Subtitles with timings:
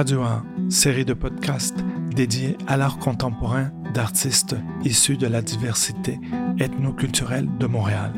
[0.00, 1.76] Radio 1, série de podcasts
[2.16, 6.18] dédiés à l'art contemporain d'artistes issus de la diversité
[6.58, 8.14] ethnoculturelle de Montréal.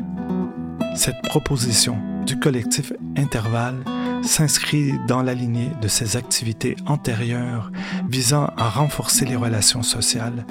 [0.95, 3.83] Cette proposition du collectif Intervalle
[4.21, 7.69] s'inscrit dans la lignée de ses activités antérieures
[8.07, 10.45] visant à renforcer les relations sociales,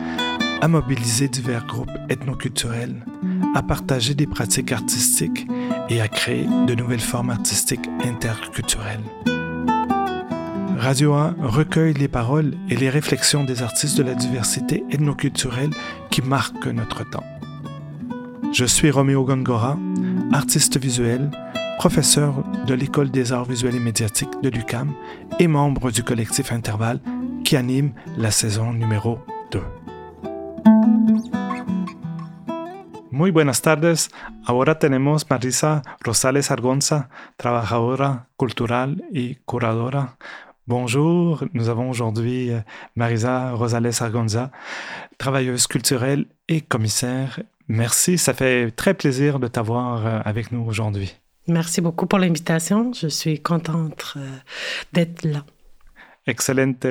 [0.61, 3.07] à mobiliser divers groupes ethnoculturels,
[3.55, 5.47] à partager des pratiques artistiques
[5.89, 9.01] et à créer de nouvelles formes artistiques interculturelles.
[10.83, 15.71] Radio 1 recueille les paroles et les réflexions des artistes de la diversité ethnoculturelle
[16.11, 17.23] qui marquent notre temps.
[18.53, 19.79] Je suis Roméo Gongora,
[20.33, 21.31] artiste visuel,
[21.79, 24.93] professeur de l'École des arts visuels et médiatiques de l'UCAM
[25.39, 26.99] et membre du collectif Intervalle
[27.45, 29.21] qui anime la saison numéro
[29.53, 29.63] 2.
[33.13, 34.09] Muy buenas tardes.
[34.47, 40.17] Ahora tenemos Marisa Rosales Argonza, trabajadora cultural y curadora.
[40.69, 42.61] Bonjour, nous avons aujourd'hui euh,
[42.95, 44.53] Marisa Rosales Argonza,
[45.19, 47.41] travailleuse culturelle et commissaire.
[47.67, 51.17] Merci, ça fait très plaisir de t'avoir euh, avec nous aujourd'hui.
[51.49, 52.93] Merci beaucoup pour l'invitation.
[52.93, 54.37] Je suis contente euh,
[54.93, 55.45] d'être là.
[56.29, 56.87] Excelente.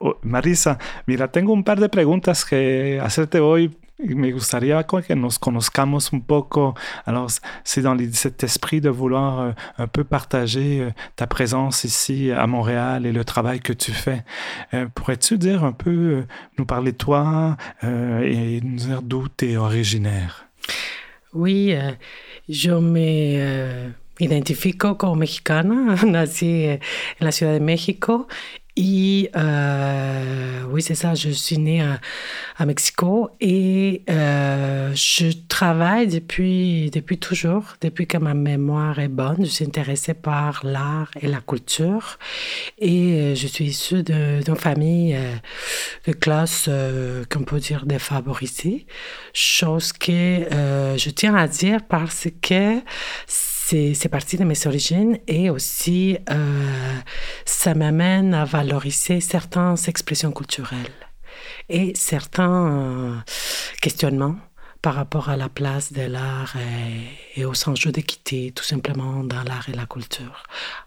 [0.00, 0.76] Oh, Marisa,
[1.06, 6.20] mira, tengo un par de preguntas que hacerte hoy me gustaría que nos conozcamos un
[6.20, 6.74] poco.
[7.06, 7.28] Alors,
[7.62, 12.46] c'est dans cet esprit de vouloir euh, un peu partager euh, ta présence ici à
[12.46, 14.24] Montréal et le travail que tu fais.
[14.72, 16.24] Euh, pourrais-tu dire un peu,
[16.58, 20.46] nous parler de toi et nous dire d'où tu es originaire?
[21.32, 21.74] Oui,
[22.48, 28.28] je me identifico como mexicana, nací en la Ciudad de México
[28.76, 36.90] Et euh, oui, c'est ça, je suis née à, Mexico et euh, je travaille depuis,
[36.90, 39.44] depuis toujours, depuis que ma mémoire est bonne.
[39.44, 42.18] Je suis intéressée par l'art et la culture
[42.78, 45.34] et euh, je suis issue d'une famille euh,
[46.08, 48.86] de classe, euh, qu'on peut dire, défavorisée,
[49.32, 50.12] chose que
[50.96, 52.80] je tiens à dire parce que
[54.10, 56.98] partie de mes origines et aussi euh,
[57.44, 61.00] ça m'amène à valoriser certaines expressions culturelles
[61.68, 63.16] et certains euh,
[63.80, 64.36] questionnements
[64.82, 66.54] par rapport à la place de l'art
[67.36, 70.42] et, aux enjeux d'équité, tout simplement dans l'art et la culture.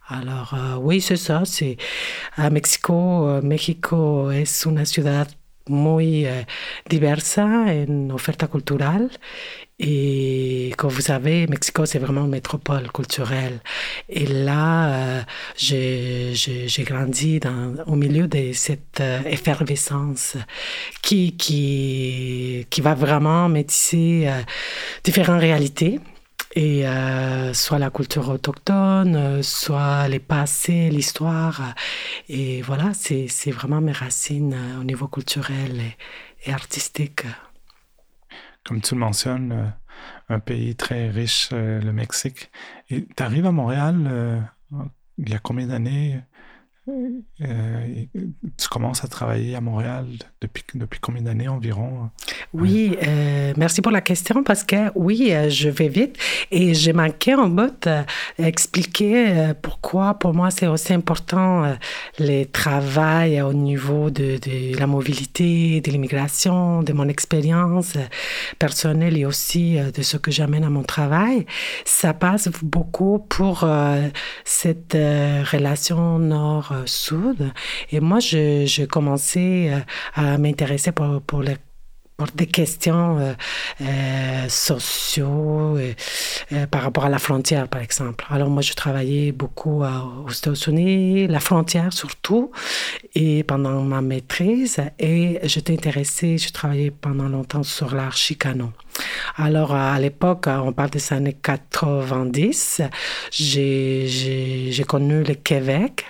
[0.08, 1.42] Alors euh, oui, c'est ça.
[1.46, 1.78] C'est
[2.36, 3.42] à Mexico.
[3.42, 5.28] Mexico est une ciudad
[5.70, 6.26] muy
[6.88, 9.10] diversa en oferta cultural
[9.80, 13.60] et comme vous savez, Mexico, c'est vraiment une métropole culturelle.
[14.10, 17.40] Et là, euh, j'ai grandi
[17.86, 20.36] au milieu de cette euh, effervescence
[21.04, 24.42] qui, qui, qui va vraiment métisser euh,
[25.04, 26.00] différentes réalités.
[26.56, 26.86] Et
[27.54, 31.76] soit la culture autochtone, soit les passés, l'histoire.
[32.30, 35.82] Et voilà, c'est vraiment mes racines au niveau culturel
[36.46, 37.26] et artistique.
[38.68, 42.52] Comme tu le mentionnes, euh, un pays très riche, euh, le Mexique.
[42.90, 44.42] Et tu arrives à Montréal euh,
[45.18, 46.20] il y a combien d'années?
[46.90, 48.06] Euh,
[48.58, 50.06] tu commences à travailler à Montréal
[50.42, 52.10] depuis, depuis combien d'années environ?
[52.54, 56.18] Oui, euh, merci pour la question parce que oui, euh, je vais vite
[56.52, 57.90] et j'ai manqué en bout
[58.38, 61.76] expliquer pourquoi pour moi c'est aussi important
[62.20, 67.94] le travail au niveau de, de la mobilité, de l'immigration, de mon expérience
[68.60, 71.46] personnelle et aussi de ce que j'amène à mon travail.
[71.86, 73.68] Ça passe beaucoup pour
[74.46, 77.52] cette relation nord soude.
[77.92, 79.80] Et moi, j'ai commencé euh,
[80.16, 81.44] à m'intéresser pour, pour
[82.18, 83.34] pour des questions euh,
[83.82, 88.26] euh sociaux euh, par rapport à la frontière, par exemple.
[88.30, 92.52] Alors moi, je travaillais beaucoup aux États-Unis, la frontière surtout,
[93.14, 98.72] et pendant ma maîtrise, et j'étais intéressée, je travaillais pendant longtemps sur l'art chicano.
[99.36, 102.82] Alors à l'époque, on parle des années 90,
[103.32, 106.06] j'ai connu le Québec,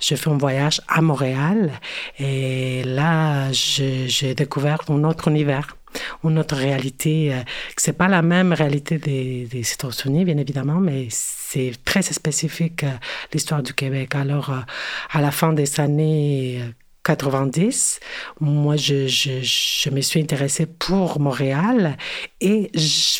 [0.00, 1.72] je fais un voyage à Montréal
[2.18, 5.76] et là, j'ai découvert un autre univers
[6.24, 7.40] une autre réalité, euh,
[7.76, 12.90] Ce n'est pas la même réalité des, États-Unis, bien évidemment, mais c'est très spécifique euh,
[13.32, 14.14] l'histoire du Québec.
[14.14, 14.60] Alors, euh,
[15.12, 16.60] à la fin des années
[17.06, 18.00] 90,
[18.40, 21.96] moi, je, je, je, me suis intéressée pour Montréal
[22.40, 22.70] et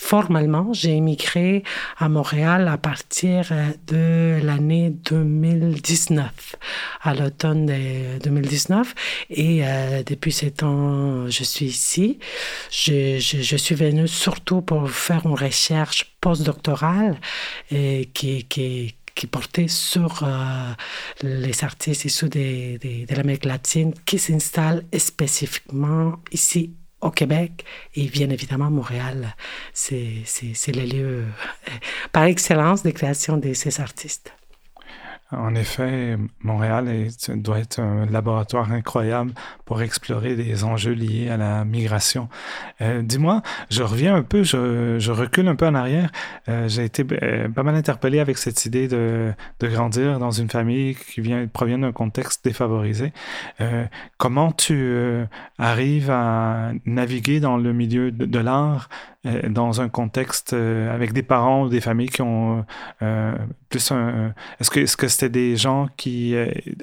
[0.00, 1.62] formellement, j'ai immigré
[1.96, 3.52] à Montréal à partir
[3.86, 6.56] de l'année 2019,
[7.02, 8.92] à l'automne de 2019.
[9.30, 12.18] Et euh, depuis ce temps, je suis ici.
[12.72, 17.20] Je, je, suis venue surtout pour faire une recherche postdoctorale
[17.70, 20.24] et qui, qui qui portait sur
[21.22, 27.64] les artistes issus de, de l'Amérique latine qui s'installent spécifiquement ici au Québec
[27.94, 29.34] et bien évidemment Montréal.
[29.72, 30.24] C'est
[30.68, 31.24] le lieu
[32.12, 34.32] par excellence de création de ces artistes.
[35.32, 39.32] En effet, Montréal doit être un laboratoire incroyable
[39.64, 42.28] pour explorer des enjeux liés à la migration.
[42.80, 46.12] Euh, dis-moi, je reviens un peu, je, recule un peu en arrière.
[46.48, 50.94] Euh, j'ai été euh, pas mal interpellé avec cette idée de, grandir dans une famille
[50.94, 53.12] qui vient, provient d'un contexte défavorisé.
[54.18, 54.96] comment tu
[55.58, 59.15] arrives à naviguer dans le milieu de l'art euh,
[59.48, 62.64] dans un contexte euh, avec des parents ou des familles qui ont
[63.02, 63.32] euh,
[63.68, 64.34] plus un...
[64.60, 66.34] Est-ce que est-ce que c'était des gens qui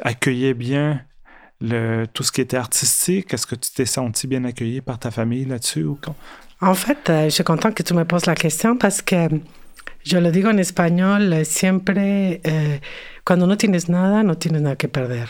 [0.02, 1.02] accueillaient bien
[2.14, 3.34] tout ce qui était artistique?
[3.34, 5.84] Est-ce que tu t'es senti bien accueilli par ta famille là-dessus?
[5.84, 5.98] Ou...
[6.62, 9.30] En fait, je suis contente que tu me poses la question parce que
[10.04, 11.94] je le dis en espagnol, siempre,
[13.26, 15.26] cuando no tienes nada, no tienes nada que perder.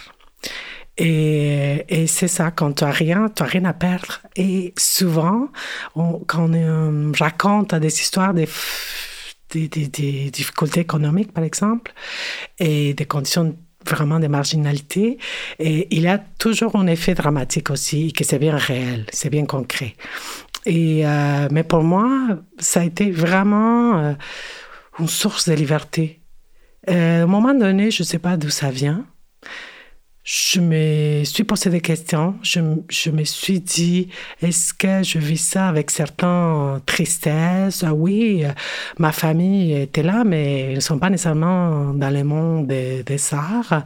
[0.98, 4.22] Et, et c'est ça, quand tu n'as rien, tu n'as rien à perdre.
[4.36, 5.50] Et souvent,
[5.95, 8.48] quand on euh, raconte des histoires des,
[9.54, 11.94] difficultés économiques, par exemple,
[12.60, 13.56] et des conditions
[13.86, 15.18] vraiment de marginalité,
[15.60, 19.96] et il a toujours un effet dramatique aussi, que c'est bien réel, c'est bien concret.
[20.66, 22.07] Et, euh, mais pour moi,
[22.57, 24.13] ça a été vraiment euh,
[25.00, 26.22] une source de liberté.
[26.88, 26.94] à
[27.24, 29.06] un moment donné, je ne sais pas d'où ça vient,
[30.24, 32.36] je me suis posé des questions.
[32.42, 32.60] Je,
[33.10, 34.08] me suis dit,
[34.42, 37.84] est-ce que je vis ça avec certaines tristesse?
[37.84, 38.46] Ah oui,
[39.00, 43.34] ma famille était là, mais ils ne sont pas nécessairement dans le monde des, des
[43.34, 43.84] arts,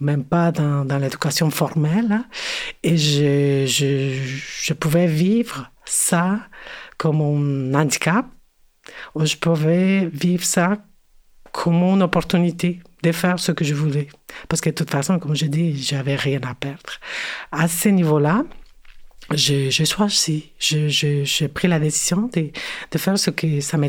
[0.00, 2.20] même pas dans, dans l'éducation formelle.
[2.84, 4.14] Et je, je,
[4.62, 6.38] je pouvais vivre ça
[6.98, 8.26] comme un handicap,
[9.16, 10.76] ou je pouvais vivre ça
[11.50, 14.08] comme une opportunité de faire ce que je voulais.
[14.48, 16.92] Parce que de toute façon, comme je dis, j'avais rien à perdre.
[17.52, 18.44] À ce niveau-là,
[19.32, 22.50] j'ai choisi, j'ai pris la décision de,
[22.90, 23.88] de, faire ce que ça me.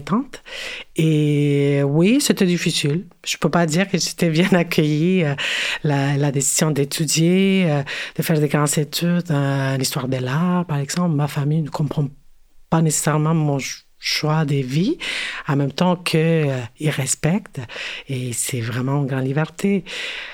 [0.96, 3.06] Et oui, c'était difficile.
[3.26, 5.24] Je peux pas dire que j'étais bien accueillie.
[5.24, 5.34] Euh,
[5.84, 7.84] la, la décision d'étudier, euh,
[8.16, 12.08] de faire des grandes études en histoire de l'art, par exemple, ma famille ne comprend
[12.70, 13.58] pas nécessairement mon
[14.02, 14.98] choix de vie,
[15.48, 17.62] en même temps qu'ils euh, respectent.
[18.10, 19.86] Et c'est vraiment une grande liberté.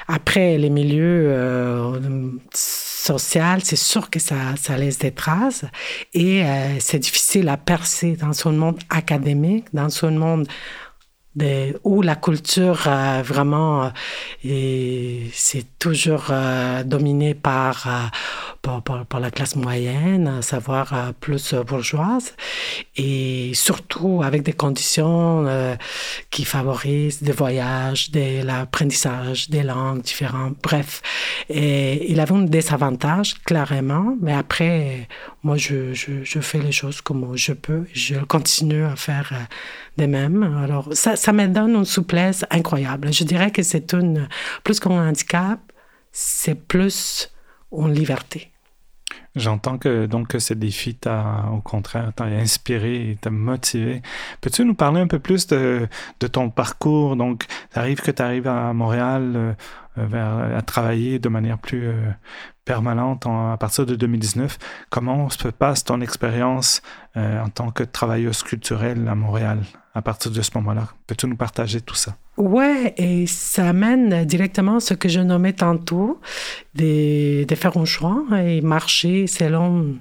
[0.08, 5.66] Après, les milieux euh, sociaux, c'est sûr que ça, ça, laisse des traces.
[6.14, 10.48] Et euh, c'est difficile à percer dans son monde académique, dans son monde
[11.38, 13.92] de, où la culture euh, vraiment
[14.44, 16.32] c'est toujours
[16.86, 17.88] dominé par
[19.08, 22.34] par, la classe moyenne, à savoir euh, plus bourgeoise,
[22.96, 25.76] et surtout avec des conditions euh,
[26.30, 31.02] qui favorisent des voyages, de l'apprentissage des langues différentes, bref.
[31.50, 35.08] Et il avait un désavantage, clairement, mais après,
[35.44, 39.44] moi, je, je, fais les choses comme je peux, je continue à faire euh,
[39.98, 40.44] de même.
[40.64, 43.12] Alors, ça me donne une souplesse incroyable.
[43.14, 44.28] Je dirais que c'est une,
[44.64, 45.60] plus qu'un handicap,
[46.12, 47.32] c'est plus
[47.72, 48.52] une liberté.
[49.36, 54.02] J'entends que donc que ce défi t'a au contraire t'a inspiré et t'a motivé.
[54.42, 55.88] Peux-tu nous parler un peu plus de,
[56.32, 57.16] ton parcours?
[57.16, 59.56] Donc, ça arrive que tu à Montréal
[59.98, 62.10] euh, à travailler de manière plus euh,
[62.68, 64.60] permanente à partir de 2019.
[64.90, 66.82] Comment se passe ton expérience
[67.16, 69.62] euh, en tant que travailleuse culturelle à Montréal
[69.96, 70.90] à partir de ce moment-là?
[71.08, 72.18] Peux-tu nous partager tout ça?
[72.36, 76.20] Ouais, et ça amène directement à ce que je nommais tantôt,
[76.76, 79.96] de, de faire un choix et marcher selon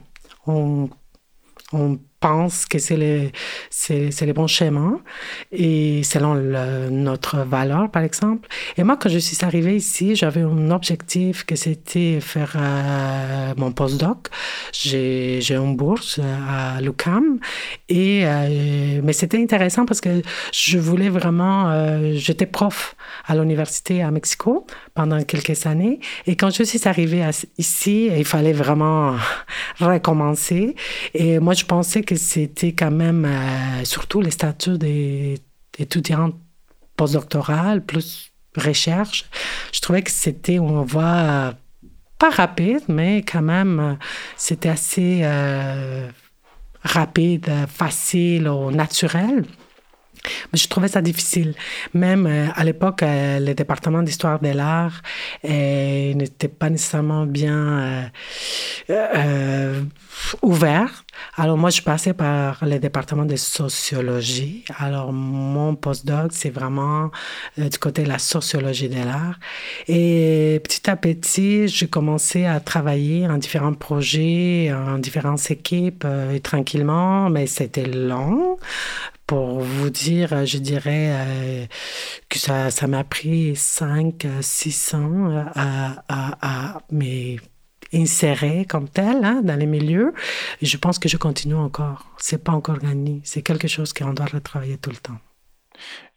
[0.47, 0.91] on,
[1.73, 3.31] on pense que c'est le,
[3.71, 4.99] c'est, bon schéma
[5.53, 6.35] et selon
[6.91, 8.49] notre valeur, par exemple.
[8.77, 13.73] Et moi, quand je suis arrivée ici, j'avais un objectif que c'était faire euh, mon
[13.73, 14.29] postdoc.
[14.73, 17.39] J'ai, j'ai une bourse à l'UCAM
[17.89, 22.97] et euh, mais c'était intéressant parce que je voulais vraiment, euh, j'étais prof
[23.27, 27.25] à l'université à Mexico pendant quelques années et quand je suis arrivée
[27.59, 29.17] ici, il fallait vraiment
[29.81, 30.75] recommencer
[31.15, 35.39] et moi je pensais que c'était quand même euh, surtout les statuts des
[35.79, 36.35] étudiantes
[36.97, 39.27] postdoctorales plus recherche.
[39.73, 41.55] Je trouvais que c'était une voie
[42.19, 43.99] pas rapide, mais quand même
[44.39, 46.09] c'était assez euh,
[46.83, 49.45] rapide, facile ou naturel.
[50.53, 51.55] Mais je trouvais ça difficile.
[51.95, 55.03] Même euh, à l'époque, euh, le département d'histoire de l'art
[55.45, 58.11] euh, n'était pas nécessairement bien
[60.43, 61.05] ouvert.
[61.37, 64.65] Alors moi, je passais par le département de sociologie.
[64.79, 67.11] Alors mon postdoc, c'est vraiment
[67.57, 69.39] du côté de la sociologie de l'art.
[69.89, 76.41] Et petit à petit, j'ai commencé à travailler en différents projets, en différentes équipes, et
[76.41, 78.57] tranquillement, mais c'était long
[79.27, 81.67] pour vous dire, je dirais euh,
[82.29, 86.83] que ça, ça m'a pris 5, 6 ans à, à, à
[87.93, 90.13] m'insérer comme tel hein, dans les milieux.
[90.63, 92.07] Je pense que je continue encore.
[92.19, 93.21] C'est pas encore gagné.
[93.25, 95.19] C'est quelque chose qu'on doit retravailler tout le temps.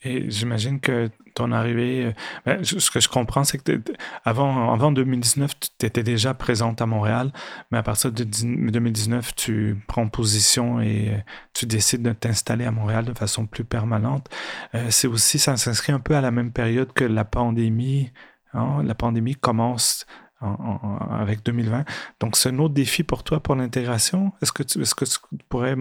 [0.03, 2.11] Et j'imagine que ton arrivée, euh,
[2.45, 3.81] ben, ce que je comprends, c'est que
[4.23, 7.31] avant, avant 2019, tu étais déjà présente à Montréal,
[7.71, 11.17] mais à partir de 2019, tu prends position et euh,
[11.53, 14.27] tu décides de t'installer à Montréal de façon plus permanente.
[14.73, 18.11] Euh, c'est aussi, ça s'inscrit un peu à la même période que la pandémie.
[18.53, 18.81] Hein?
[18.83, 20.05] La pandémie commence
[20.41, 21.85] avec 2020.
[22.19, 24.31] Donc, c'est un autre défi pour toi pour l'intégration.
[24.41, 25.19] Est-ce que, tu, est-ce que tu
[25.49, 25.75] pourrais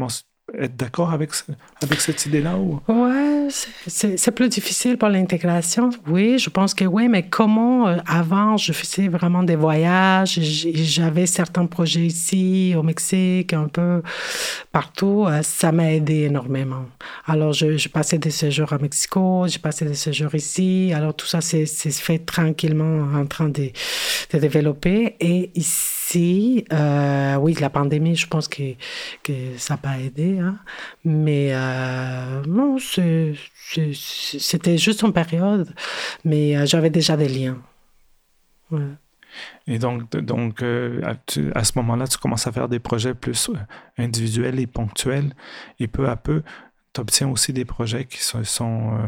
[0.57, 1.31] être d'accord avec,
[1.83, 2.57] avec cette idée-là?
[2.57, 2.81] Ou...
[2.89, 3.49] Ouais,
[3.87, 5.91] c'est plus difficile pour l'intégration.
[6.07, 11.27] Oui, je pense que oui, mais comment euh, avant, je faisais vraiment des voyages, j'avais
[11.27, 14.03] certains projets ici, au Mexique, un peu
[14.73, 16.87] partout, euh, ça m'a aidé énormément.
[17.27, 21.27] Alors, je, je, passais des séjours à Mexico, j'ai passé des séjours ici, alors tout
[21.27, 23.71] ça, c'est fait tranquillement en train de,
[24.33, 25.17] de développer.
[25.21, 28.75] Et ici, euh, oui, la pandémie, je pense que,
[29.23, 29.99] que ça n'a pas
[30.39, 30.59] Hein.
[31.05, 35.75] Mais euh, non, c'était juste une période.
[36.25, 37.59] Mais euh, j'avais déjà des liens.
[39.67, 43.51] Et donc, donc à ce moment-là, tu commences à faire des projets plus
[43.97, 45.35] individuels et ponctuels.
[45.79, 46.43] Et peu à peu,
[46.93, 48.99] tu obtiens aussi des projets qui se, sont,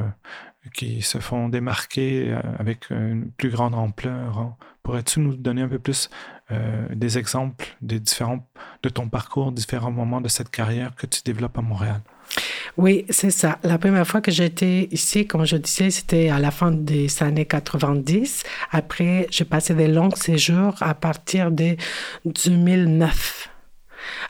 [0.74, 4.56] qui se font démarquer avec une plus grande ampleur.
[4.82, 6.10] Pourrais-tu nous donner un peu plus
[6.50, 8.46] euh, des exemples des différents,
[8.82, 12.00] de ton parcours, différents moments de cette carrière que tu développes à Montréal?
[12.76, 13.58] Oui, c'est ça.
[13.62, 17.44] La première fois que j'étais ici, comme je disais, c'était à la fin des années
[17.44, 18.42] 90.
[18.70, 21.76] Après, j'ai passé des longs séjours à partir de
[22.24, 23.48] 2009.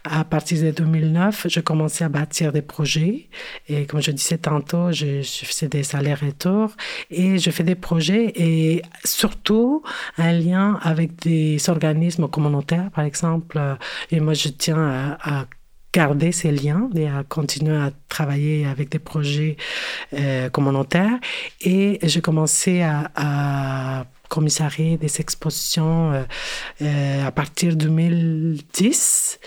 [0.04, 3.28] À partir de 2009, je commençais à bâtir des projets.
[3.68, 6.70] Et comme je disais tantôt, je, faisais des allers-retours
[7.10, 9.82] et je fais des projets et surtout
[10.18, 13.60] un lien avec des organismes communautaires, par exemple.
[14.10, 15.46] Et moi, je tiens à,
[15.92, 19.56] garder ces liens et à continuer à travailler avec des projets
[20.12, 21.18] euh, communautaires.
[21.62, 26.22] Et j'ai commencé à commissarier des expositions euh,
[26.80, 29.38] euh, à partir de 2010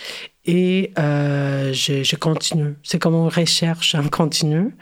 [0.46, 2.76] et euh, je, continue.
[2.84, 4.76] C'est comme une recherche en continu.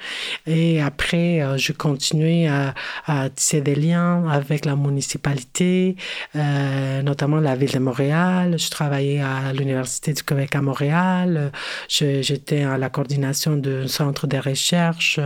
[0.48, 2.74] Et après, euh, je continue à,
[3.06, 5.96] à, tisser des liens avec la municipalité,
[6.36, 8.58] euh, notamment la ville de Montréal.
[8.58, 11.52] Je travaillais à l'Université du Québec à Montréal.
[11.88, 15.20] J'étais à la coordination d'un centre de recherche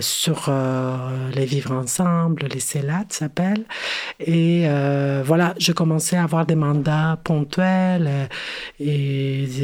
[0.00, 0.50] sur
[1.34, 3.64] les vivre ensemble, les CELAT s'appelle.
[4.20, 4.66] Et
[5.24, 8.28] voilà, je commençais à avoir des mandats ponctuels
[8.80, 9.17] et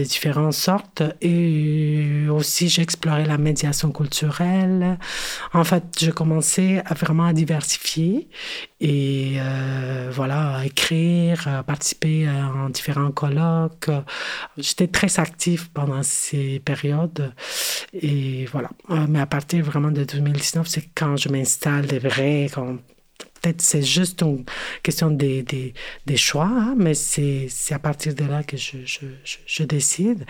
[0.04, 1.02] différentes sortes.
[1.20, 4.98] Et aussi, j'explorais la médiation culturelle.
[5.52, 8.28] En fait, j'ai commencé à vraiment diversifier
[8.80, 13.90] et euh, voilà, écrire, participer en différents colloques.
[14.58, 17.32] J'étais très active pendant ces périodes.
[17.92, 18.70] Et voilà.
[19.08, 22.48] Mais à partir vraiment de 2019, c'est quand je m'installe des vrais,
[23.44, 24.44] peut-être c'est juste une
[24.82, 29.06] question des, des, choix, hein, mais c'est à partir de là que je, je,
[29.46, 30.24] je, décide.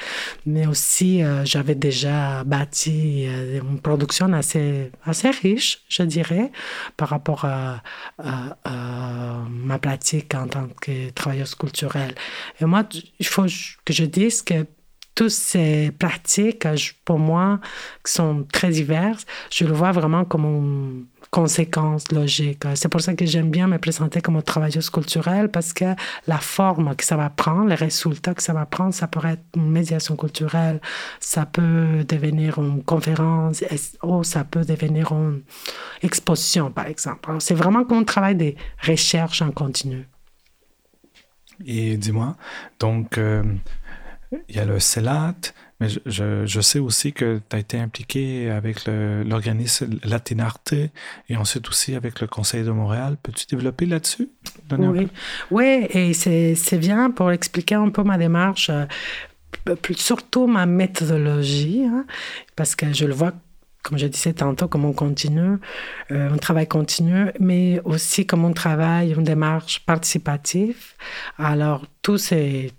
[0.46, 6.50] Mais aussi, euh, j'avais déjà bâti euh, une production assez, assez riche, je dirais,
[6.96, 7.82] par rapport à,
[8.18, 12.14] à, ma pratique en tant que travailleuse culturelle.
[12.60, 12.82] Et moi,
[13.20, 13.46] il faut
[13.84, 14.66] que je dise que
[15.14, 16.66] toutes ces pratiques,
[17.04, 17.60] pour moi,
[18.04, 22.62] qui sont très diverses, je le vois vraiment comme une conséquence logique.
[22.74, 25.94] C'est pour ça que j'aime bien me présenter comme une travailleuse culturelle parce que
[26.26, 29.44] la forme que ça va prendre, les résultats que ça va prendre, ça pourrait être
[29.56, 30.80] une médiation culturelle,
[31.20, 33.64] ça peut devenir une conférence,
[34.02, 35.42] ou ça peut devenir une
[36.02, 37.30] exposition, par exemple.
[37.40, 38.54] C'est vraiment comme un travail de
[38.86, 40.06] recherche en continu.
[41.64, 42.36] Et dis-moi,
[42.80, 43.42] donc, euh,
[44.48, 45.34] il y a le CELAT,
[45.80, 50.72] mais je, je, sais aussi que tu as été impliqué avec l'organisme Latinarte
[51.28, 53.16] et ensuite aussi avec le Conseil de Montréal.
[53.22, 54.28] Peux-tu développer là-dessus?
[54.70, 55.08] Oui.
[55.50, 62.06] oui, et c'est bien pour expliquer un peu ma démarche, euh, surtout ma méthodologie, hein,
[62.56, 63.32] parce que je le vois
[63.84, 65.58] comme je disais tantôt, comme on continue,
[66.10, 70.94] euh, un travail continu, mais aussi comme on travaille une démarche participative.
[71.38, 72.32] Alors, tous,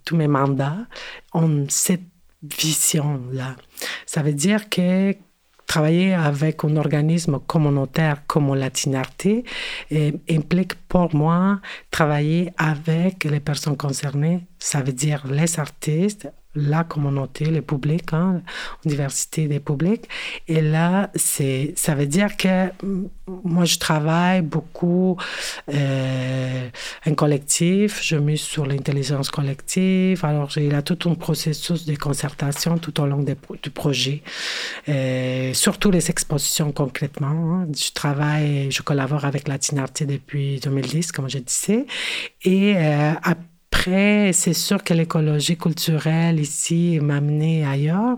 [0.04, 0.88] tous mes mandats
[1.34, 2.02] ont cette
[2.42, 3.56] vision-là.
[4.06, 5.16] Ça veut dire que
[5.68, 9.44] travailler avec un organisme communautaire comme Latinarté
[10.30, 11.60] implique pour moi
[11.92, 18.42] travailler avec les personnes concernées, ça veut dire les artistes, la communauté, le public, hein,
[18.86, 20.08] diversité des publics.
[20.48, 22.72] Et là, c'est, ça veut dire que
[23.28, 25.18] moi, je travaille beaucoup
[25.74, 26.70] euh,
[27.06, 30.24] en collectif, je mise sur l'intelligence collective.
[30.24, 33.24] Alors, il y a tout un processus de concertation tout au long
[33.64, 34.22] du projet,
[34.90, 37.28] euh, surtout les expositions concrètement.
[37.28, 37.68] Hein.
[37.76, 41.86] Je travaille, je collabore avec Latinarté depuis 2010, comme je disais.
[42.44, 43.14] Et euh,
[43.86, 48.18] c'est sûr que l'écologie culturelle ici m'a amené ailleurs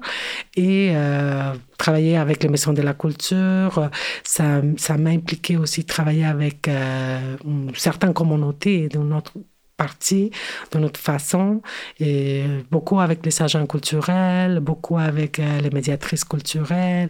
[0.56, 3.90] et euh, travailler avec les maisons de la culture,
[4.24, 7.36] ça, ça m'a impliqué aussi travailler avec euh,
[7.76, 9.34] certaines communautés de notre
[9.78, 10.32] partie,
[10.72, 11.62] de notre façon,
[12.00, 17.10] et beaucoup avec les agents culturels, beaucoup avec euh, les médiatrices culturelles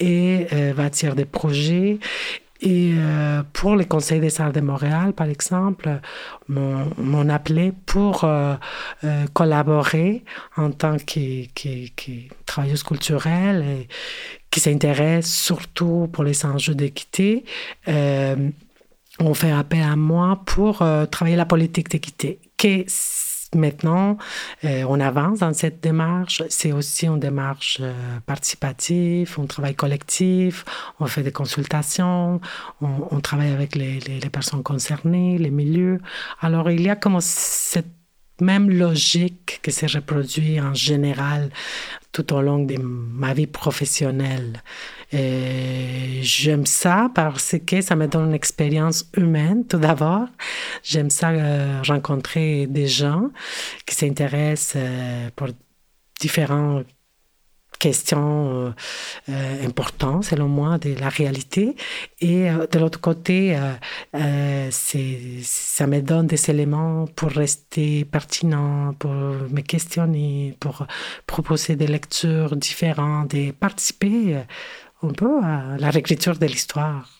[0.00, 1.98] et euh, bâtir des projets.
[2.60, 6.00] Et euh, pour les conseils des arts de Montréal, par exemple,
[6.48, 8.54] m'ont appelé pour euh,
[9.04, 10.24] euh, collaborer
[10.56, 12.12] en tant que, que,
[12.46, 13.88] travailleuse culturelle et
[14.50, 17.44] qui s'intéresse surtout pour les enjeux d'équité.
[17.86, 20.78] on fait appel à moi pour
[21.10, 22.86] travailler la politique d'équité, qui
[23.54, 24.18] Maintenant,
[24.64, 26.42] euh, on avance dans cette démarche.
[26.50, 27.92] C'est aussi une démarche euh,
[28.26, 30.64] participative, un travail collectif,
[31.00, 32.40] on fait des consultations,
[32.80, 36.00] on, travaille avec les, les, personnes concernées, les milieux.
[36.40, 37.97] Alors, il y a comme cette
[38.40, 41.50] même logique qui s'est reproduite en général
[42.12, 44.62] tout au long de ma vie professionnelle.
[45.12, 50.26] J'aime ça parce que ça me donne une expérience humaine, tout d'abord.
[50.82, 53.30] J'aime ça euh, rencontrer des gens
[53.86, 55.48] qui s'intéressent euh, pour
[56.20, 56.82] différents
[57.78, 58.70] question euh,
[59.28, 61.76] euh, importante, selon moi, de la réalité.
[62.20, 63.58] Et euh, de l'autre côté,
[64.14, 70.86] euh, ça me donne des éléments pour rester pertinent, pour me questionner, pour
[71.26, 74.36] proposer des lectures différentes et participer
[75.02, 77.17] un peu à la réécriture de l'histoire.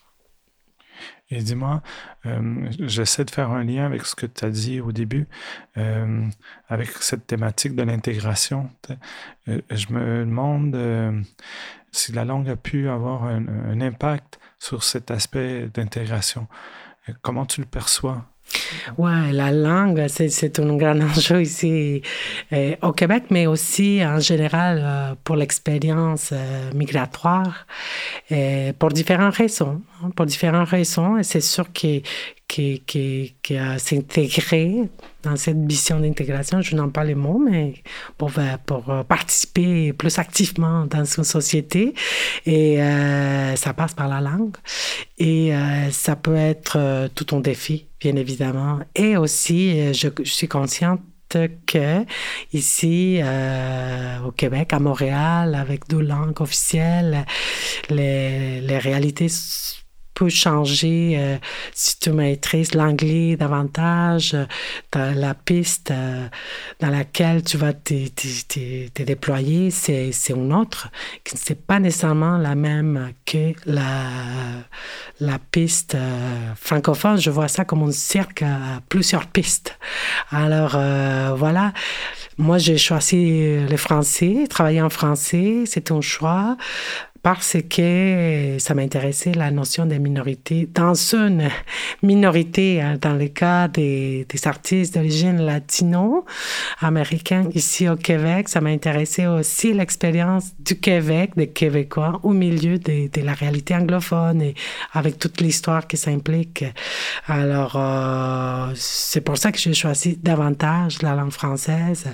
[1.30, 1.82] Et dis-moi,
[2.26, 5.28] euh, j'essaie de faire un lien avec ce que tu as dit au début,
[5.76, 6.26] euh,
[6.68, 8.70] avec cette thématique de l'intégration.
[9.48, 11.24] Euh, je me demande
[11.92, 16.48] si la langue a pu avoir un, un impact sur cet aspect d'intégration.
[17.22, 18.24] Comment tu le perçois?
[18.96, 22.02] Ouais, la langue, c'est un grand enjeu ici
[22.52, 27.66] euh, au Québec, mais aussi en général euh, pour l'expérience euh, migratoire,
[28.78, 29.82] pour différentes raisons.
[30.02, 32.00] Hein, pour différentes raisons, et c'est sûr que
[32.46, 33.58] qui, qui, qui
[35.22, 36.62] dans cette mission d'intégration.
[36.62, 37.74] Je n'en pas les mots, mais
[38.16, 38.32] pour,
[38.64, 41.92] pour participer plus activement dans une société.
[42.46, 42.78] Et
[43.56, 44.56] ça passe par la langue.
[45.18, 45.52] Et
[45.90, 48.80] ça peut être tout un défi, bien évidemment.
[48.94, 51.00] Et aussi, je, je suis consciente
[51.66, 52.04] que
[52.52, 53.20] ici
[54.24, 57.26] au Québec, à Montréal, avec deux langues officielles,
[57.90, 59.28] les, les réalités
[60.18, 61.37] peut changer euh,
[61.72, 66.26] si tu maîtrises l'anglais davantage, euh, la piste euh,
[66.81, 67.94] dans laquelle tu vas te,
[69.00, 70.88] déployer, c'est, c'est une autre,
[71.22, 74.09] qui n'est pas nécessairement la même que la,
[75.20, 75.96] la piste
[76.57, 77.20] francophone.
[77.20, 79.78] Je vois ça comme un cercle à plusieurs pistes.
[80.33, 80.76] Alors,
[81.37, 81.72] voilà.
[82.38, 86.57] Moi, j'ai choisi le français, travailler en français, c'est un choix
[87.30, 90.66] parce que ça m'intéressait la notion des minorités.
[90.72, 91.50] Dans une
[92.02, 99.74] minorité, hein, dans le cas des, artistes d'origine latino-américaine ici au Québec, ça m'intéressait aussi
[99.74, 104.54] l'expérience du Québec, des Québécois, au milieu de, la réalité anglophone et
[104.94, 106.64] avec toute l'histoire qui s'implique.
[107.26, 112.06] Alors, euh, c'est pour ça que j'ai choisi davantage la langue française.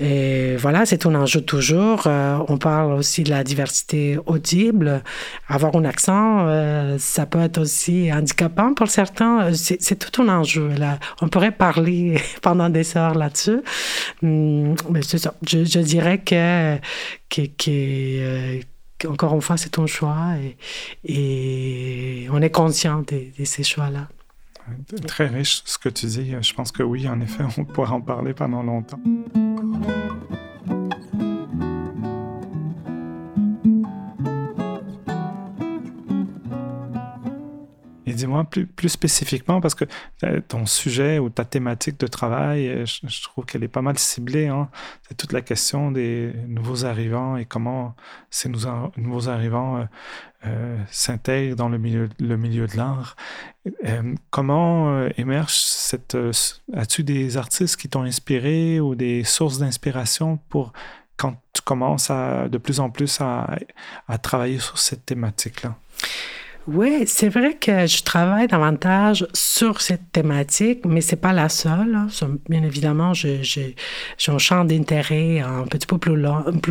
[0.00, 2.04] Et voilà, c'est un enjeu toujours.
[2.06, 5.02] Euh, on parle aussi de la diversité audible.
[5.48, 9.52] Avoir un accent, euh, ça peut être aussi handicapant pour certains.
[9.54, 10.68] C'est tout un enjeu.
[10.68, 10.98] Là.
[11.20, 13.60] On pourrait parler pendant des heures là-dessus.
[14.22, 15.34] Hum, mais c'est ça.
[15.46, 16.76] Je, je, dirais que,
[17.28, 18.60] que, que euh,
[19.08, 20.56] encore une fois, c'est un choix et,
[22.24, 24.08] et on est conscient de, de ces choix-là.
[25.06, 26.34] Très riche ce que tu dis.
[26.40, 29.00] Je pense que oui, en effet, on pourra en parler pendant longtemps.
[38.18, 39.84] Dis-moi plus, plus spécifiquement, parce que
[40.24, 43.98] euh, ton sujet ou ta thématique de travail, euh, je, trouve qu'elle est pas mal
[43.98, 44.48] ciblée.
[44.48, 44.68] Hein.
[45.08, 47.94] C'est toute la question des nouveaux arrivants et comment
[48.30, 49.86] ces nouveaux arrivants
[50.46, 53.16] euh, s'intègrent dans le milieu, le milieu de l'art.
[54.30, 56.16] comment émerge cette...
[56.74, 60.72] As-tu des artistes qui t'ont inspiré ou des sources d'inspiration pour
[61.16, 63.56] quand tu commences à, de plus en plus à,
[64.06, 65.76] à travailler sur cette thématique-là?
[66.70, 71.94] Oui, c'est vrai que je travaille davantage sur cette thématique, mais c'est pas la seule.
[71.94, 72.08] Hein.
[72.50, 73.74] Bien évidemment, j'ai
[74.26, 76.14] un champ d'intérêt un petit peu plus,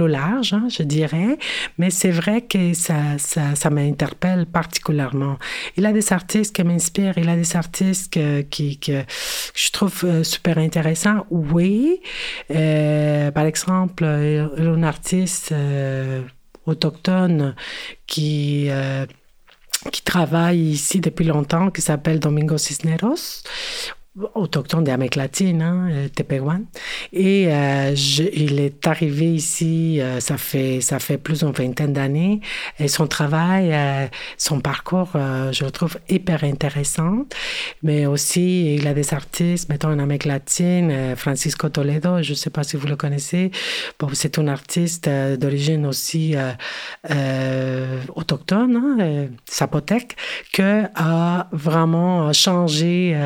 [0.08, 1.40] large, hein, je dirais,
[1.80, 5.40] mais c'est vrai que ça, ça, ça m'interpelle particulièrement.
[5.78, 8.80] Il y a des artistes qui m'inspirent, il y a des artistes que, qui,
[9.56, 12.02] je trouve euh, super intéressants, oui.
[12.52, 16.22] Euh, par exemple, un artiste euh,
[16.68, 17.56] autochtone
[18.06, 18.70] qui
[19.92, 23.44] qui travaille ici depuis longtemps, qui s'appelle Domingo Cisneros,
[24.34, 26.08] autochtone d'Amérique latine, hein, euh.
[27.14, 27.96] Et euh,
[28.34, 32.42] il est arrivé ici, euh, ça, fait, ça fait plus d'une vingtaine d'années.
[32.80, 33.76] Et son travail,
[34.38, 37.26] son parcours, je le trouve hyper intéressant.
[37.84, 42.50] Mais aussi, il a des artistes, mettons en Amérique latine, Francisco Toledo, je ne sais
[42.50, 43.52] pas si vous le connaissez.
[44.00, 46.36] Bon, c'est un artiste d'origine aussi
[48.16, 50.16] autochtone, hein, zapotèque,
[50.52, 53.18] qui a vraiment changé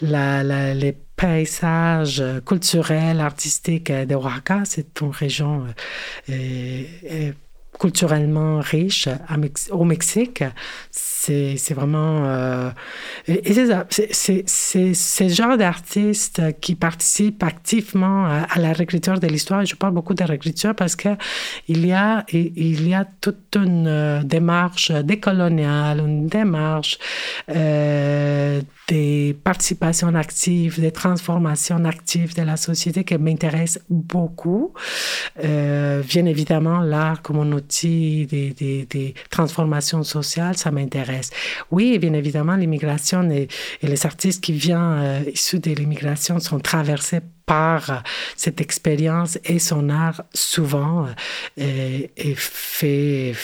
[0.00, 4.62] la les paysages culturels, artistiques de Oaxaca.
[4.64, 5.66] C'est une région
[6.30, 7.32] euh, euh,
[7.78, 9.08] culturellement riche
[9.70, 10.44] au Mexique.
[11.22, 12.24] C'est vraiment...
[12.24, 12.70] Euh,
[13.26, 19.64] c'est ce genre d'artistes qui participent activement à, la réécriture de l'histoire.
[19.64, 21.16] Je parle beaucoup de réécriture parce qu'il
[21.68, 26.98] y, a, y a toute une démarche décoloniale, une démarche
[28.90, 34.72] des participations actives, des transformations actives de la société qui m'intéresse beaucoup.
[35.44, 41.09] Euh, bien évidemment, l'art comme un outil des, des, des transformations sociales, ça m'intéresse.
[41.70, 43.48] Oui, bien évidemment, l'immigration et,
[43.82, 48.02] les artistes qui viennent euh, issus de l'immigration sont traversés par
[48.36, 51.06] cette expérience et son art souvent
[51.58, 53.34] euh, et fait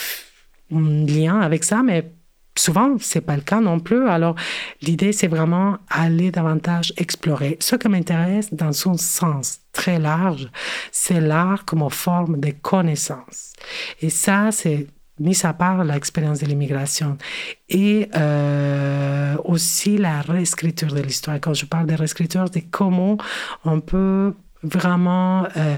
[0.71, 2.11] un lien avec ça, mais
[2.57, 4.07] souvent, c'est pas le cas non plus.
[4.07, 4.35] Alors,
[4.81, 7.57] l'idée, c'est vraiment aller davantage explorer.
[7.59, 10.49] Ce qui m'intéresse dans son sens très large,
[10.91, 13.53] c'est l'art comme forme de connaissance.
[14.01, 14.87] Et ça, c'est
[15.19, 17.17] mis à part l'expérience de l'immigration
[17.69, 21.39] et euh, aussi la réécriture de l'histoire.
[21.39, 23.17] Quand je parle de réécriture, c'est comment
[23.65, 25.77] on peut vraiment euh,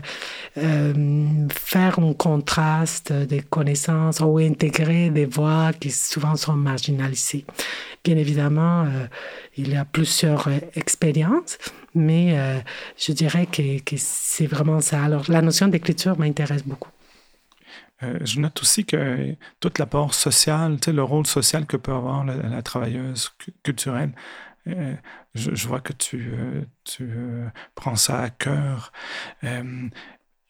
[0.57, 7.45] euh, faire un contraste des connaissances ou intégrer des voix qui souvent sont marginalisées.
[8.03, 8.87] Bien évidemment,
[9.57, 11.57] il y a plusieurs expériences,
[11.93, 12.63] mais
[12.97, 15.03] je dirais que, que c'est vraiment ça.
[15.03, 16.89] Alors, la notion d'écriture m'intéresse beaucoup.
[18.01, 23.29] Je note aussi que toute l'apport social, le rôle social que peut avoir la travailleuse
[23.63, 24.13] culturelle,
[24.67, 24.95] euh,
[25.33, 28.91] je, vois que tu, euh, tu euh, prends ça à cœur.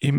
[0.02, 0.12] y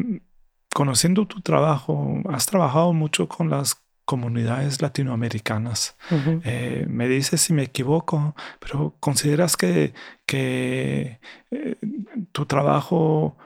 [0.74, 5.96] conociendo tu trabajo, has trabajado mucho con las comunidades latinoamericanas.
[6.88, 9.94] me dices si me equivoco, pero ¿consideras que,
[10.26, 11.20] que
[12.32, 13.38] tu trabajo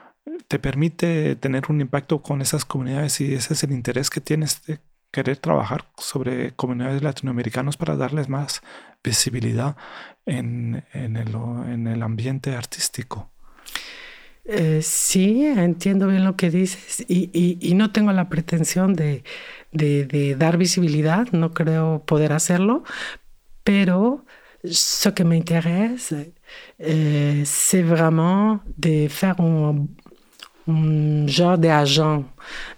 [0.48, 4.64] te permite tener un impacto con esas comunidades y ese es el interés que tienes
[4.66, 4.78] de
[5.10, 8.62] querer trabajar sobre comunidades latinoamericanas para darles más
[9.02, 9.76] visibilidad
[10.26, 11.34] en, en, el,
[11.68, 13.30] en el, ambiente artístico.
[14.44, 19.24] Eh, sí, entiendo bien lo que dices y, y, no tengo la pretensión de,
[19.72, 22.84] de, de, dar visibilidad, no creo poder hacerlo,
[23.64, 24.24] pero
[24.70, 26.14] ce que m'intéresse,
[26.78, 29.88] eh, c'est vraiment de faire un,
[30.68, 32.24] un genre d'agents,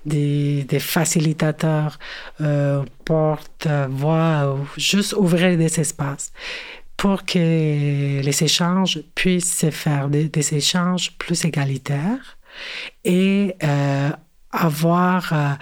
[0.05, 1.99] des, des, facilitateurs,
[2.41, 6.33] euh, porte-voix, juste ouvrir des espaces
[6.99, 12.37] pour que les échanges puissent se faire, des, échanges plus égalitaires
[13.05, 14.11] et euh,
[14.51, 15.53] avoir euh,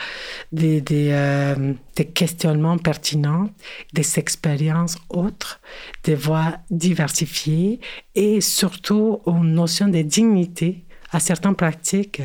[0.51, 3.51] des, des, euh, des, questionnements pertinents,
[3.93, 5.61] des expériences autres,
[6.05, 7.81] des voix diversifiées
[8.15, 12.23] et surtout une notion de dignité à certaines pratiques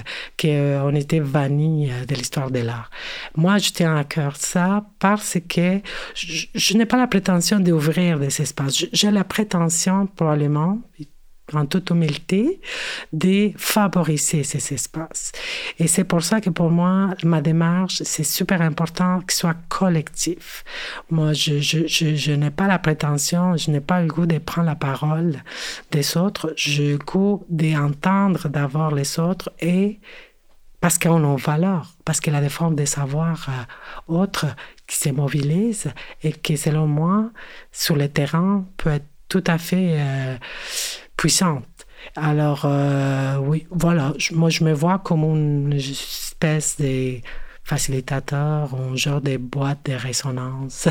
[0.96, 2.89] été bannies euh, de l'histoire de l'art.
[3.36, 5.80] Moi, je tiens à cœur ça parce que
[6.15, 8.86] je, n'ai pas la prétention d'ouvrir des espaces.
[8.91, 10.80] J'ai la prétention, probablement,
[11.58, 12.60] en toute humilité,
[13.14, 15.32] de favoriser ces espaces.
[15.80, 20.64] Et c'est pour ça que pour moi, ma démarche, c'est super important qu'il soit collectif.
[21.10, 24.38] Moi, je, je, je, je n'ai pas la prétention, je n'ai pas le goût de
[24.38, 25.42] prendre la parole
[25.92, 30.00] des autres, je goût d'entendre d'abord les autres et
[30.80, 34.48] parce qu'on a valeur, parce qu'il a des formes de savoir euh, autres
[34.88, 37.30] qui se mobilisent et qui, selon moi,
[37.72, 40.36] sur le terrain, peut être tout à fait euh,
[41.22, 41.86] puissante.
[42.16, 47.20] Alors, euh, oui, voilà, moi, je me vois comme une espèce de
[47.64, 50.88] facilitateur, un genre de boîte de résonance.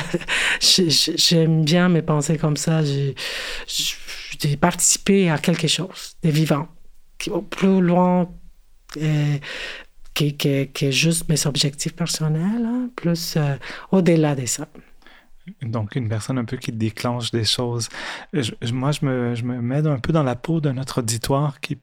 [0.60, 2.82] J'aime bien me penser comme ça.
[2.84, 6.68] J'ai participé à quelque chose de vivant,
[7.50, 8.30] plus loin
[10.14, 13.56] qui, est juste mes objectifs personnels, hein, plus euh,
[13.90, 14.68] au-delà de ça.
[15.62, 17.88] Donc, une personne un peu qui déclenche des choses.
[18.72, 21.78] moi, je me, je me mets un peu dans la peau de notre auditoire qui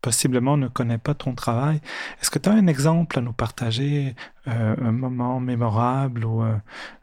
[0.00, 1.80] possiblement ne connaît pas ton travail.
[2.20, 4.14] Est-ce que tu as un exemple à nous partager,
[4.46, 6.42] euh, un moment mémorable ou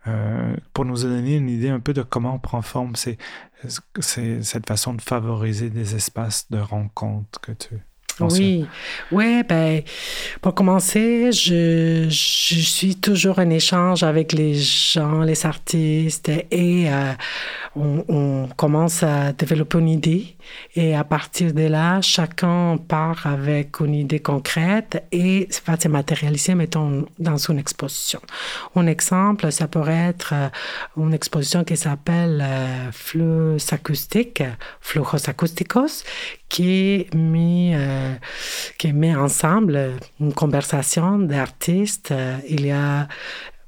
[0.08, 3.18] euh, pour nous donner une idée un peu de comment prend forme c'est
[3.68, 7.76] cette façon de favoriser des espaces de rencontre que tu
[8.20, 8.66] oui,
[9.12, 9.82] ouais, ben,
[10.42, 17.14] pour commencer, je, je, suis toujours en échange avec les gens, les artistes, et euh,
[17.76, 20.35] on, on, commence à développer une idée.
[20.76, 26.56] Et à partir de là, chacun part avec une idée concrète et va se matérialiser,
[26.56, 28.22] mettons, dans une exposition.
[28.76, 30.50] Un exemple, ça pourrait être euh,
[30.98, 34.44] une exposition qui s'appelle euh, Flux acoustiques,
[34.82, 35.18] Flujos
[36.50, 38.14] qui met, euh,
[38.78, 42.14] qui met ensemble une conversation d'artistes.
[42.48, 43.08] Il y a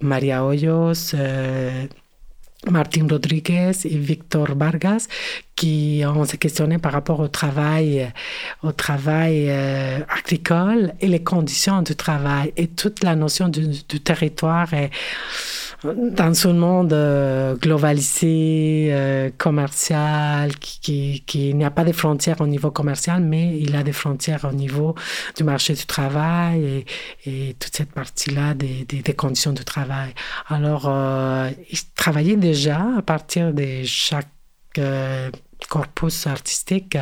[0.01, 1.87] Maria Hoyos, euh,
[2.65, 5.08] Martin Rodriguez et Victor Vargas
[5.56, 8.12] qui ont se questionné par rapport au travail,
[8.63, 14.00] au travail euh, agricole et les conditions du travail et toute la notion du, du
[14.00, 14.89] territoire est
[15.83, 22.47] dans un monde euh, globalisé, euh, commercial, qui, qui, n'y a pas de frontières au
[22.47, 24.95] niveau commercial, mais il a des frontières au niveau
[25.35, 26.85] du marché du travail
[27.25, 30.13] et, et toute cette partie-là des, des, des, conditions de travail.
[30.47, 34.27] Alors, euh, il travaillait déjà à partir de chaque
[34.79, 35.29] euh,
[35.70, 36.98] corpus artistique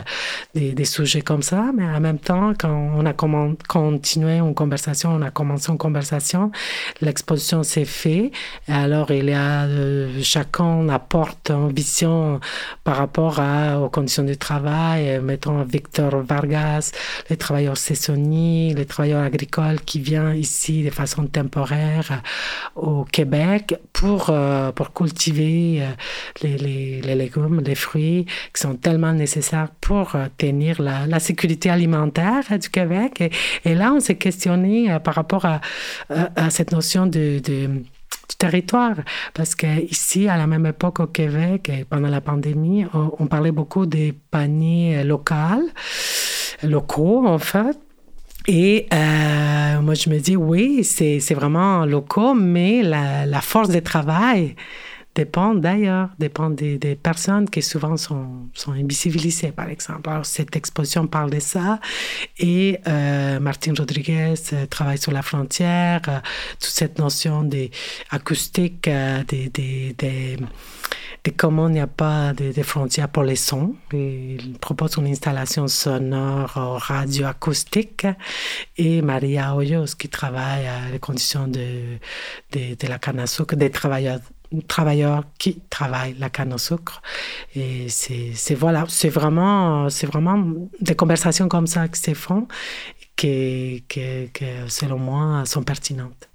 [0.53, 5.21] des, sujets comme ça, mais en même temps, quand on a continué une conversation, on
[5.21, 6.51] a commencé une conversation,
[7.01, 8.31] l'exposition s'est faite,
[8.67, 12.39] et alors il y a, euh, chacun apporte une vision
[12.83, 13.41] par rapport
[13.81, 16.91] aux conditions du travail, mettons Victor Vargas,
[17.29, 22.21] les travailleurs saisonniers, les travailleurs agricoles qui viennent ici de façon temporaire
[22.75, 25.91] au Québec pour, euh, pour cultiver euh,
[26.43, 32.57] les légumes, les fruits, qui sont tellement nécessaires pour euh, tenir la, sécurité alimentaire euh,
[32.57, 33.23] du Québec.
[33.63, 35.61] Et, là, on s'est questionné euh, par rapport à,
[36.49, 37.83] cette notion de, du
[38.37, 38.95] territoire.
[39.33, 44.13] Parce qu'ici, à la même époque au Québec, pendant la pandémie, on, parlait beaucoup des
[44.31, 45.69] paniers locaux,
[46.63, 47.77] locaux en fait.
[48.47, 54.55] Et moi, je me dis, oui, c'est vraiment locaux, mais la force de travail
[55.15, 60.09] dépend d'ailleurs, dépend des, des, personnes qui souvent sont, sont invisibilisées, par exemple.
[60.09, 61.79] Alors, cette exposition parle de ça.
[62.37, 66.19] Et euh, Martin Rodriguez euh, travaille sur la frontière, euh,
[66.59, 70.37] toute cette notion d'acoustique, euh, des, des, des,
[71.23, 73.73] de comment il n'y a pas de, frontières pour les sons.
[73.93, 78.05] Il propose une installation sonore radioacoustique.
[78.77, 81.97] Et Maria Hoyos, qui travaille à les conditions de,
[82.51, 84.19] de, de la canne à sucre, des travailleurs
[84.67, 87.01] travailleurs qui travaillent la canne au sucre.
[87.55, 92.47] Et c'est voilà, c'est vraiment, vraiment des conversations comme ça qui se font
[93.15, 96.29] qui, qui, qui selon moi, sont pertinentes.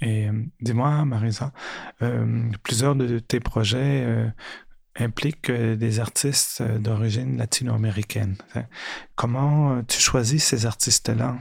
[0.00, 1.52] Et euh, dis-moi, Marisa,
[2.02, 4.28] euh, plusieurs de tes projets euh,
[4.96, 8.36] impliquent euh, des artistes d'origine latino-américaine.
[9.14, 11.36] Comment tu choisis ces artistes-là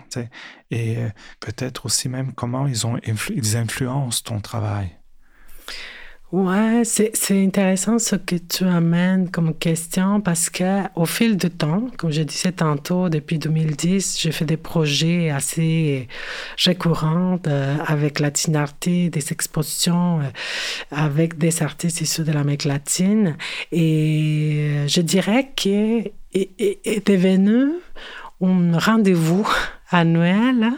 [0.69, 0.97] et
[1.39, 5.00] peut-être aussi même comment ils, ont ils influencent ton travail?
[6.31, 11.87] Ouais, c'est intéressant ce que tu amènes comme question parce que au fil du temps,
[11.97, 16.07] comme je disais tantôt, depuis 2010, j'ai fait des projets assez
[16.63, 20.29] récurrents euh, avec Latinarté, des expositions euh,
[20.89, 23.35] avec des artistes issus de l'Amérique latine.
[23.73, 27.73] Et euh, je dirais que est devenu
[28.41, 29.45] un rendez-vous
[29.89, 30.71] annuel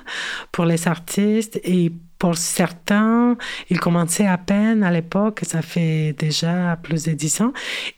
[0.51, 1.91] pour les artistes et
[2.23, 3.35] pour certains,
[3.69, 7.51] ils commençaient à peine à l'époque, ça fait déjà plus de dix ans,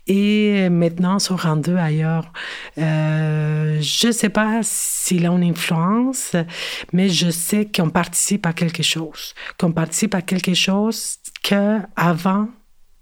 [0.07, 2.33] et maintenant sont rendus ailleurs.
[2.79, 6.35] Euh, je ne sais pas s'il a une influence,
[6.91, 12.47] mais je sais qu'on participe à quelque chose, qu'on participe à quelque chose qu'avant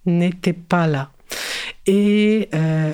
[0.05, 1.12] n'était pas là.
[1.85, 2.93] Et euh,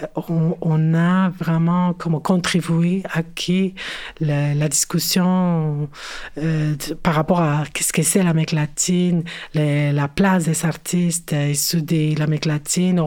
[0.62, 3.76] on, a vraiment comme contribué à qui
[4.20, 5.90] la, discussion
[6.38, 9.24] euh, par rapport à qu'est-ce que c'est l'Amérique latine,
[9.54, 13.00] la place des artistes issus de l'Amérique latine,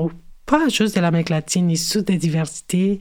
[0.53, 3.01] pas juste de l'Amérique latine, issue des diversités.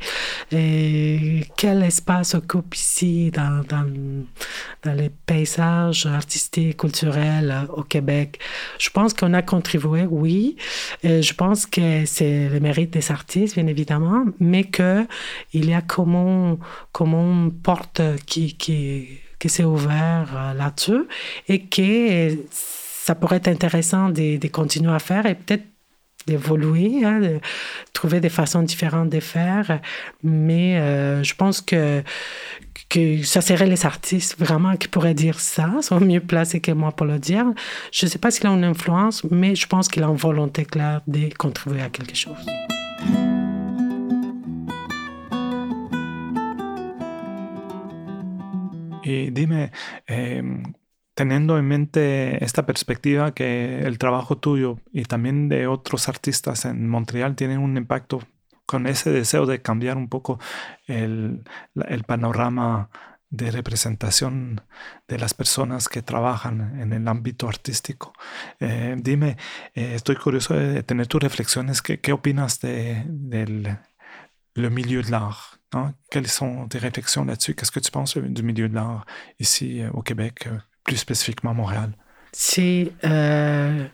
[0.54, 8.40] Et quel espace occupe ici dans, dans, les paysages artistiques, culturels euh, au Québec?
[8.80, 10.56] Je pense qu'on a contribué, oui.
[11.04, 16.58] Je pense que c'est le mérite des artistes, bien évidemment, mais qu'il y a comment,
[16.94, 19.10] comment une porte qui, qui,
[19.40, 21.04] qui s'est ouverte euh, là-dessus
[21.50, 25.66] et que ça pourrait être intéressant de, de continuer à faire et peut-être
[26.26, 27.40] d'évoluer, hein, de
[27.94, 29.80] trouver des façons différentes de faire.
[30.24, 32.04] Mais euh, je pense que,
[32.90, 36.92] que ça serait les artistes vraiment qui pourraient dire ça, sont mieux placés que moi
[36.92, 37.46] pour le dire.
[37.92, 40.66] Je ne sais pas s'il a une influence, mais je pense qu'il a une volonté
[40.66, 42.46] claire de contribuer à quelque chose.
[49.04, 49.68] Et dis-moi,
[51.22, 56.90] teniendo en mente esta perspectiva que el trabajo tuyo y también de otros artistas en
[56.90, 58.24] Montreal tienen un impacto
[58.66, 60.40] con ese deseo de cambiar un poco
[60.88, 61.44] el,
[62.08, 62.90] panorama
[63.30, 64.62] de representación
[65.08, 68.14] de las personas que trabajan en el ámbito artístico.
[68.60, 69.38] Eh, dime,
[69.76, 71.84] eh, estoy curioso de tener tus reflexiones.
[71.84, 73.78] ¿Qué, opinas de, del
[74.56, 75.60] le milieu de l'art?
[76.10, 77.54] Quelles sont tes réflexions là-dessus?
[77.54, 79.06] Qu'est-ce que tu penses du milieu de l'art
[79.38, 80.50] ici au Québec?
[80.84, 81.91] Plus spécifiquement Montréal?
[82.32, 82.91] C'est.
[83.04, 83.86] Euh,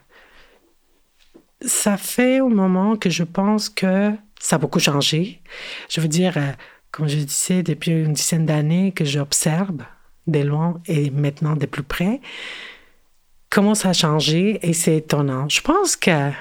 [1.61, 5.41] ça fait un moment que je pense que ça a beaucoup changé.
[5.89, 6.51] Je veux dire, euh,
[6.91, 9.77] comme je disais, depuis une dizaine d'années que j'observe
[10.27, 12.21] de loin et maintenant de plus près,
[13.49, 15.49] comment ça a changé et c'est étonnant.
[15.49, 16.31] Je pense que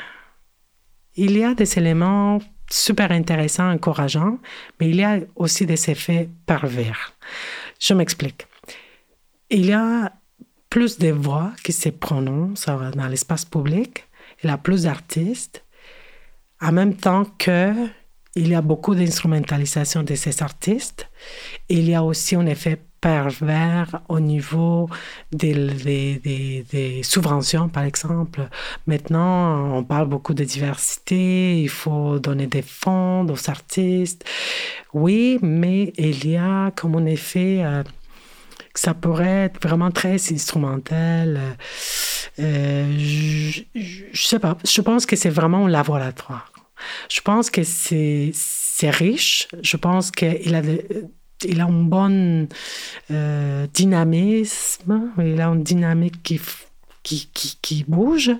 [1.14, 4.38] il y a des éléments super intéressants, encourageants,
[4.78, 7.14] mais il y a aussi des effets pervers.
[7.80, 8.46] Je m'explique.
[9.48, 10.12] Il y a
[10.70, 14.04] plus de voix qui se prononcent dans l'espace public,
[14.42, 15.64] il y a plus d'artistes,
[16.60, 17.72] en même temps que
[18.36, 21.08] il y a beaucoup d'instrumentalisation de ces artistes.
[21.70, 24.88] Il y a aussi un effet pervers au niveau
[25.32, 28.48] des, des, des, subventions, par exemple.
[28.86, 34.24] Maintenant, on parle beaucoup de diversité, il faut donner des fonds aux artistes.
[34.92, 37.62] Oui, mais il y a comme un effet...
[37.64, 37.82] Euh,
[38.78, 41.56] ça pourrait être vraiment très instrumental.
[42.38, 44.56] Euh, je, je, sais pas.
[44.64, 46.52] Je pense que c'est vraiment un laboratoire.
[47.08, 48.32] Je pense que c'est
[48.90, 49.48] riche.
[49.62, 50.62] Je pense qu'il a
[51.44, 52.48] il a un bon
[53.10, 56.40] euh, dynamisme, il a une dynamique qui
[57.06, 58.32] qui, qui, bouge,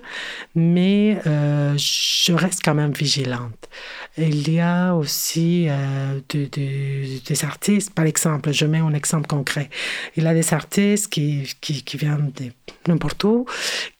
[0.53, 3.69] mais euh, je reste quand même vigilante.
[4.17, 9.69] Il y a aussi euh, des artistes, par exemple, je mets un exemple concret.
[10.17, 12.51] Il y a des artistes qui, qui, qui viennent de
[12.89, 13.45] n'importe où,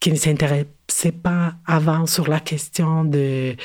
[0.01, 3.56] qui ne s'intéressaient pas avant sur la question de,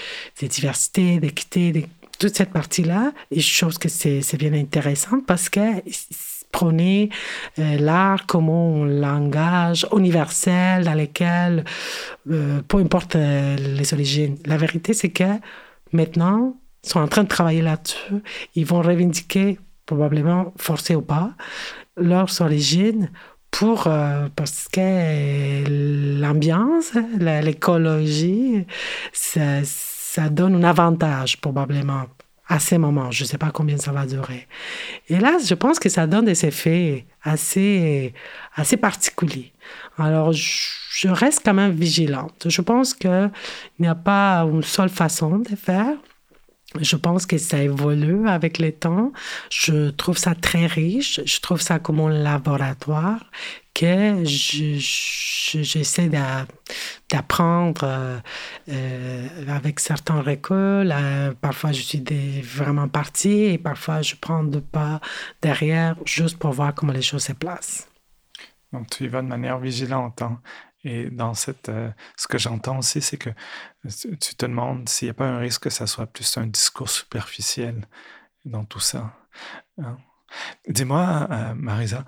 [0.41, 1.83] de diversité, d'équité, de
[2.21, 3.13] toute cette partie-là.
[3.33, 5.61] Et je trouve que c'est bien intéressant parce que
[6.53, 7.09] prenez
[7.59, 11.65] euh, l'art comme un langage universel dans lequel,
[12.31, 14.37] euh, peu importe euh, les origines.
[14.47, 15.41] La vérité, c'est que
[15.93, 18.23] maintenant, ils sont en train de travailler là-dessus.
[18.55, 21.33] Ils vont revendiquer, probablement forcé ou pas,
[21.97, 23.11] leurs origines
[23.51, 23.87] pour,
[24.35, 28.67] parce que l'ambiance, l'écologie,
[29.13, 32.07] ça donne un avantage probablement
[32.53, 33.11] à ces moments.
[33.11, 34.47] Je ne sais pas combien ça va durer.
[35.09, 38.13] Et là, je pense que ça donne des effets assez,
[38.55, 39.53] assez particuliers.
[39.97, 42.47] Alors, je reste quand même vigilante.
[42.49, 43.31] Je pense qu'il
[43.81, 45.95] n'y a pas une seule façon de faire.
[46.81, 49.13] Je pense que ça évolue avec le temps.
[49.51, 51.21] Je trouve ça très riche.
[51.25, 53.21] Je trouve ça comme un laboratoire
[53.75, 56.09] que j'essaie
[57.11, 58.19] d'apprendre euh,
[58.69, 60.93] euh, avec certains reculs.
[60.93, 62.05] Euh, parfois, je suis
[62.43, 65.01] vraiment partie et parfois, je prends deux pas
[65.41, 67.89] derrière juste pour voir comment les choses se placent.
[68.73, 70.23] Donc, tu y vas de manière vigilante.
[70.23, 70.41] Hein?
[70.85, 71.71] Et dans cette,
[72.17, 73.31] ce que j'entends aussi, c'est que
[73.89, 76.91] tu te demandes s'il n'y a pas un risque que ça soit plus un discours
[76.91, 77.87] superficiel
[78.45, 79.15] dans tout ça.
[79.79, 79.97] Hein?
[80.67, 82.05] Dis-moi, Marisa,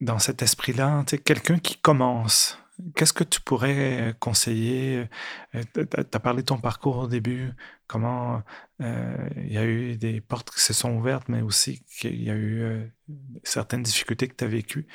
[0.00, 2.58] dans cet esprit-là, quelqu'un qui commence,
[2.94, 5.08] Qu'est-ce que tu pourrais conseiller?
[5.52, 7.52] Tu as parlé de ton parcours au début,
[7.86, 8.42] comment
[8.78, 12.34] il y a eu des portes qui se sont ouvertes, mais aussi qu'il y a
[12.34, 12.90] eu
[13.42, 14.86] certaines difficultés que tu as vécues.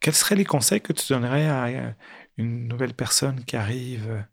[0.00, 1.94] Quels seraient les conseils que tu donnerais à
[2.36, 4.24] une nouvelle personne qui arrive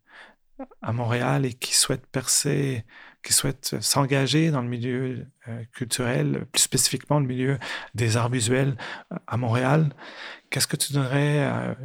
[0.82, 2.84] à Montréal et qui souhaite percer,
[3.22, 5.26] qui souhaite s'engager dans le milieu
[5.72, 7.58] culturel, plus spécifiquement le milieu
[7.94, 8.76] des arts visuels
[9.26, 9.90] à Montréal?
[10.50, 11.76] Qu'est-ce que tu donnerais à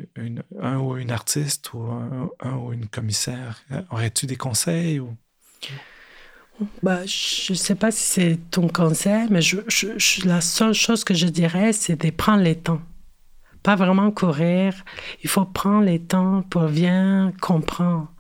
[0.62, 3.62] un ou une artiste ou un, ou une commissaire?
[3.92, 5.02] Aurais-tu des conseils.
[6.82, 9.58] Bah, je ne sais pas si c'est ton conseil, mais je,
[10.26, 12.82] la seule chose que je dirais, c'est de prendre les temps.
[13.62, 14.74] Pas vraiment courir.
[15.24, 18.12] Il faut prendre les temps pour bien comprendre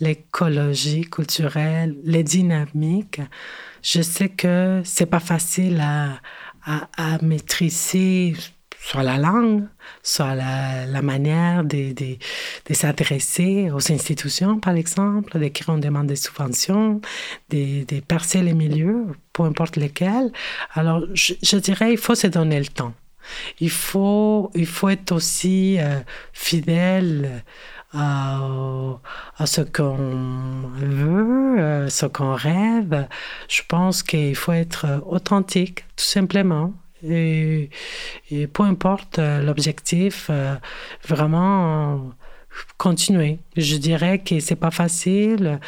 [0.00, 3.20] l'écologie culturelle, les dynamiques.
[3.82, 6.20] Je sais que c'est pas facile à,
[6.64, 8.34] à, maîtriser
[8.80, 9.66] soit la langue,
[10.02, 16.16] soit la, manière de, de, s'adresser aux institutions, par exemple, de qui on demande des
[16.16, 17.00] subventions,
[17.48, 20.30] de, de percer les milieux, peu importe lesquels.
[20.74, 22.92] Alors, je, dirais, il faut se donner le temps.
[23.58, 26.00] Il faut, il faut être aussi euh,
[26.34, 27.42] fidèle
[27.94, 28.40] à,
[29.38, 33.06] à, ce qu'on veut, ce qu'on rêve.
[33.48, 36.74] Je pense qu'il faut être authentique, tout simplement.
[37.06, 37.70] Et,
[38.52, 40.54] peu importe euh, l'objectif, euh,
[41.06, 42.12] vraiment
[42.78, 43.38] continuer.
[43.56, 45.60] Je dirais que c'est pas facile.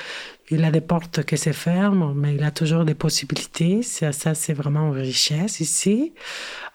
[0.51, 3.83] Il a des portes qui se ferment, mais il a toujours des possibilités.
[3.83, 6.15] Ça, ça c'est vraiment une richesse ici.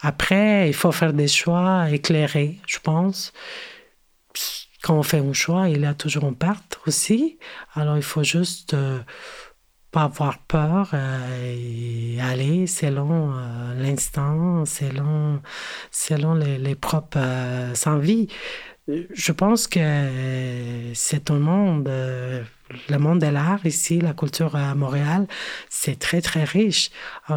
[0.01, 3.31] Après, il faut faire des choix éclairés, je pense.
[4.81, 7.37] Quand on fait un choix, il y a toujours une perte aussi.
[7.75, 8.99] Alors, il faut juste euh,
[9.91, 15.41] pas avoir peur euh, et aller selon euh, l'instant, selon,
[15.91, 18.27] selon les, propres euh, envies.
[18.87, 25.27] Je pense que c'est un monde, le monde de l'art ici, la culture à Montréal,
[25.69, 26.89] c'est très très riche.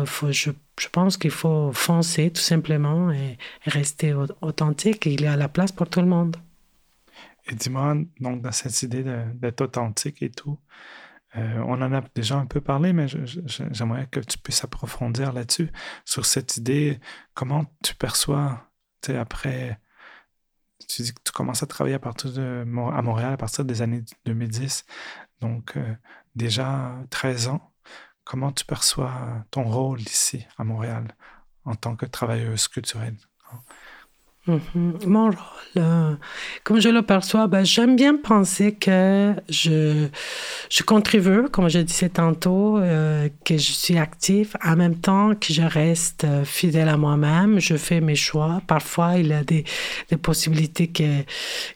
[0.07, 3.37] faut, je, je pense qu'il faut foncer tout simplement et,
[3.67, 5.07] rester authentique.
[5.07, 6.37] Il y a la place pour tout le monde.
[7.47, 10.59] Et dis-moi, donc dans cette idée d'être authentique et tout,
[11.37, 15.71] euh, on en a déjà un peu parlé, mais j'aimerais que tu puisses approfondir là-dessus,
[16.05, 17.01] sur cette idée,
[17.35, 18.71] comment tu perçois,
[19.03, 19.81] tu sais, après,
[20.89, 23.83] tu dis que tu commences à travailler à partir de à Montréal à partir des
[23.83, 24.85] années 2010,
[25.41, 25.95] donc euh,
[26.35, 27.73] déjà 13 ans.
[28.25, 31.15] Comment tu perçois ton rôle ici à Montréal
[31.65, 33.17] en tant que travailleuse culturelle?
[34.47, 34.99] Mhm.
[35.07, 35.37] Mon rôle,
[35.79, 36.15] euh,
[36.65, 40.09] comme je le perçois, ben, j'aime bien penser que je,
[40.71, 45.53] je contribue, comme je disais tantôt, euh, que je suis active, en même temps que
[45.53, 48.61] je reste euh, fidèle à moi-même, je fais mes choix.
[48.67, 49.65] Parfois, il y a des,
[50.23, 51.23] possibilités que,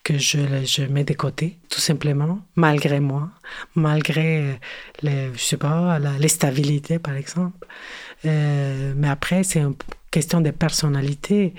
[0.04, 3.30] que je, je mets de côté, tout simplement, malgré moi,
[3.74, 4.58] malgré
[5.02, 5.98] les, je sais pas,
[6.28, 7.66] stabilités, par exemple.
[8.24, 9.74] Mais après, c'est un
[10.10, 11.54] question de personnalité.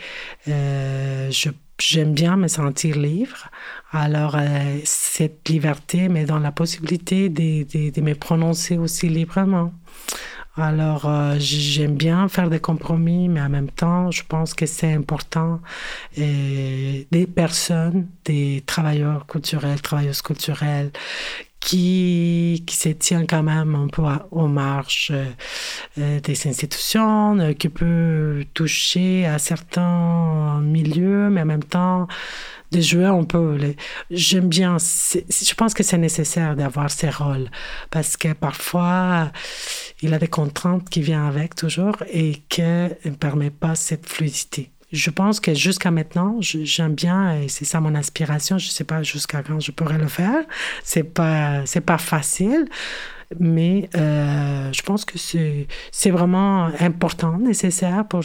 [0.47, 1.31] Euh,
[1.79, 3.49] j'aime bien me sentir libre.
[3.91, 9.71] Alors, euh, cette liberté me donne la possibilité de, de, me prononcer aussi librement.
[10.57, 14.91] Alors, euh, j'aime bien faire des compromis, mais en même temps, je pense que c'est
[14.93, 15.61] important.
[16.17, 20.91] Et des personnes, des travailleurs culturels, travailleuses culturelles,
[21.59, 25.11] qui, qui se tient quand même un peu aux marges
[25.97, 32.07] euh, des institutions, euh, qui peut toucher à certains milieux, mais en même temps,
[32.71, 33.57] des joueurs, on peut.
[34.11, 34.77] J'aime bien.
[34.77, 37.49] Je pense que c'est nécessaire d'avoir ces rôles
[37.89, 39.31] parce que parfois,
[40.01, 44.07] il y a des contraintes qui viennent avec toujours et qui ne permettent pas cette
[44.07, 48.71] fluidité je pense que jusqu'à maintenant, j'aime bien, et c'est ça mon aspiration, je ne
[48.71, 50.43] sais pas jusqu'à quand je pourrais le faire.
[50.83, 52.65] C'est pas, c'est pas facile,
[53.39, 58.23] mais euh, je pense que c'est, vraiment important, nécessaire pour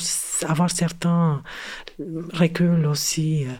[0.48, 1.42] avoir certains
[2.32, 3.44] reculs aussi.
[3.44, 3.50] Euh,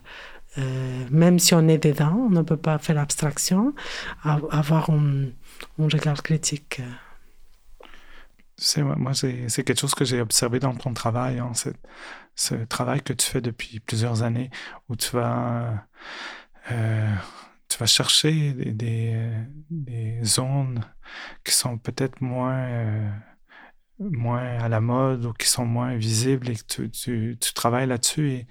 [0.56, 3.74] euh, même si on est dedans, on ne peut pas faire l'abstraction,
[4.22, 5.24] avoir un,
[5.78, 6.80] un regard critique.
[8.56, 11.38] C'est, moi, c'est, quelque chose que j'ai observé dans ton travail.
[11.38, 11.52] Hein,
[12.36, 14.50] ce travail que tu fais depuis plusieurs années
[14.88, 15.86] où tu vas,
[16.70, 17.14] euh,
[17.68, 19.30] tu vas chercher des,
[19.70, 20.84] des, zones
[21.44, 23.10] qui sont peut-être moins, euh,
[24.00, 28.46] moins à la mode ou qui sont moins visibles et que tu, tu, travailles là-dessus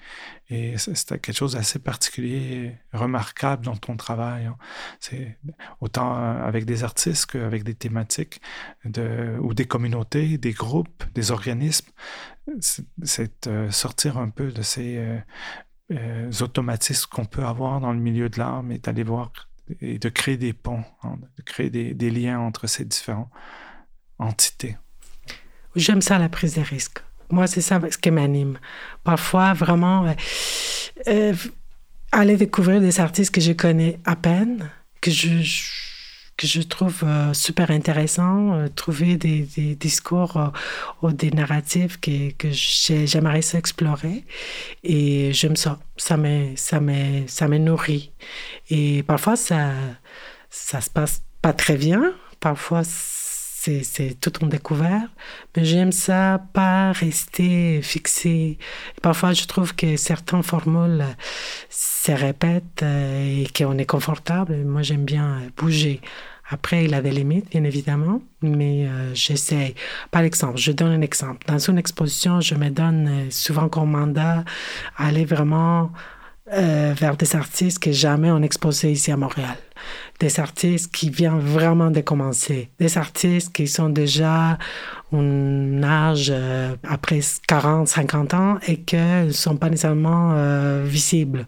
[0.50, 4.46] et, c'est quelque chose d'assez particulier, remarquable dans ton travail.
[4.46, 4.56] Hein.
[5.00, 5.40] C'est
[5.82, 8.40] autant euh, avec des artistes qu'avec des thématiques
[8.86, 11.90] de, ou des communautés, des groupes, des organismes.
[12.62, 15.24] C'est euh, sortir un peu de ces
[15.92, 19.32] euh, automatismes qu'on peut avoir dans le milieu de l'art, mais d'aller voir
[19.82, 23.32] et de créer des ponts, hein, de créer des liens entre ces différentes
[24.20, 24.78] entités.
[25.76, 27.00] J'aime ça, la prise de risque.
[27.30, 28.60] Moi, c'est ça ce qui m'anime.
[29.04, 30.14] Parfois, vraiment, euh,
[31.08, 31.34] euh,
[32.12, 34.70] aller découvrir des artistes que je connais à peine,
[35.02, 35.30] que je,
[36.38, 40.52] que je trouve euh, super intéressants, trouver des, discours
[41.02, 44.26] ou des narratifs que, que j'aimerais explorer.
[44.84, 45.80] Et j'aime ça.
[45.98, 48.12] Ça me, ça, me, ça me nourrit.
[48.70, 49.72] Et parfois, ça,
[50.52, 52.14] ça se passe pas très bien.
[52.40, 52.84] Parfois,
[53.64, 55.08] c'est tout en découvert.
[55.56, 58.58] Mais j'aime ça, pas rester fixé.
[59.02, 61.06] Parfois, je trouve que certaines formules
[61.70, 64.56] se répètent euh, et qu'on est confortable.
[64.66, 66.02] Moi, j'aime bien bouger.
[66.50, 69.76] Après, il a des limites, bien évidemment, mais euh, j'essaie.
[70.12, 71.46] Par exemple, je donne un exemple.
[71.48, 74.44] Dans une exposition, je me donne euh, souvent comme mandat
[74.98, 75.92] aller vraiment
[76.52, 79.56] euh, vers des artistes que jamais on exposé ici à Montréal.
[80.24, 82.70] Des artistes qui viennent vraiment de commencer.
[82.80, 84.58] Des artistes qui sont déjà
[85.12, 91.46] un âge euh, après 40, 50 ans et qui ne sont pas nécessairement euh, visibles.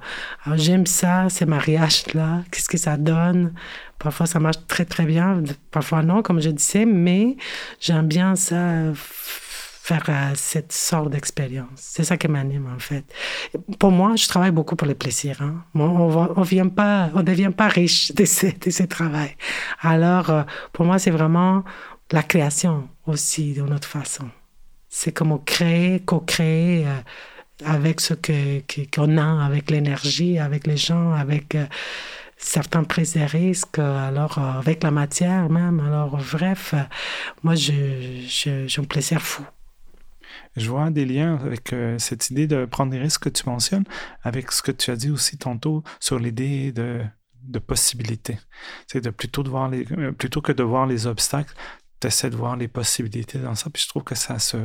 [0.55, 2.41] J'aime ça, ces mariages-là.
[2.51, 3.53] Qu'est-ce que ça donne?
[3.97, 5.41] Parfois, ça marche très, très bien.
[5.71, 7.37] Parfois, non, comme je disais, mais
[7.79, 8.57] j'aime bien ça
[9.85, 11.67] faire euh, cette sorte d'expérience.
[11.75, 13.05] C'est ça qui m'anime, en fait.
[13.77, 15.43] Pour moi, je travaille beaucoup pour le plaisir.
[15.43, 15.63] Hein.
[15.75, 19.35] On ne vient pas, on devient pas riche de ce, de travail.
[19.81, 21.63] Alors, euh, pour moi, c'est vraiment
[22.11, 24.27] la création aussi, de notre façon.
[24.89, 26.99] C'est comme créer, co-créer euh,
[27.63, 28.61] avec ce que,
[28.91, 31.55] qu'on a, avec l'énergie, avec les gens, avec
[32.37, 35.79] certains prises de risques, alors avec la matière même.
[35.79, 36.73] Alors, bref,
[37.43, 38.25] moi, j'ai
[38.77, 39.45] un plaisir fou
[40.55, 43.85] je vois des liens avec euh, cette idée de prendre des risques que tu mentionnes,
[44.23, 47.01] avec ce que tu as dit aussi tantôt sur l'idée de,
[47.43, 48.39] de possibilités.
[48.87, 51.53] C'est de plutôt de voir euh, plutôt que de voir les obstacles,
[51.99, 53.69] tu essaies de voir les possibilités dans ça.
[53.69, 54.57] Puis je trouve que ça se,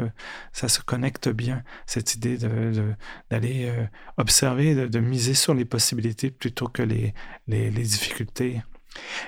[0.52, 5.64] ça se connecte bien, cette idée d'aller de, euh, observer, de, de, miser sur les
[5.64, 7.14] possibilités plutôt que les,
[7.46, 8.62] les difficultés.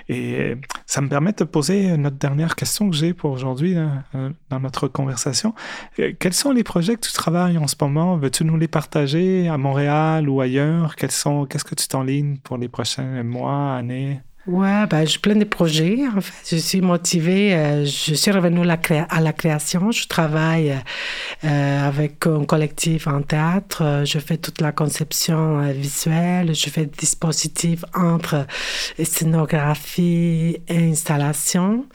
[0.09, 0.57] Et euh,
[0.87, 4.89] ça me permet de poser notre dernière question que j'ai pour aujourd'hui euh, dans notre
[4.89, 5.55] conversation.
[5.99, 8.17] Euh, quels sont les projets que tu travailles en ce moment?
[8.17, 10.97] Veux-tu nous les partager à Montréal ou ailleurs?
[10.97, 14.21] Qu'est-ce que tu t'enlignes pour les prochains mois, années?
[14.49, 16.01] Ouais, ben, j'ai plein de projets.
[16.09, 17.55] En fait, je suis motivée.
[17.55, 19.93] Euh, je suis revenue à la création.
[19.93, 20.76] Je travaille
[21.45, 24.03] euh, avec un collectif en théâtre.
[24.05, 26.57] Je fais toute la conception euh, visuelle.
[26.57, 28.49] Je fais des dispositifs entre
[29.01, 31.86] scénographie et installation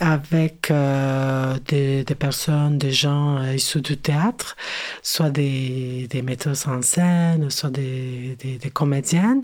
[0.00, 4.56] avec euh, des, des, personnes, des gens euh, issus du théâtre,
[5.02, 9.42] soit des, des metteuses en scène, soit des, des, des, comédiennes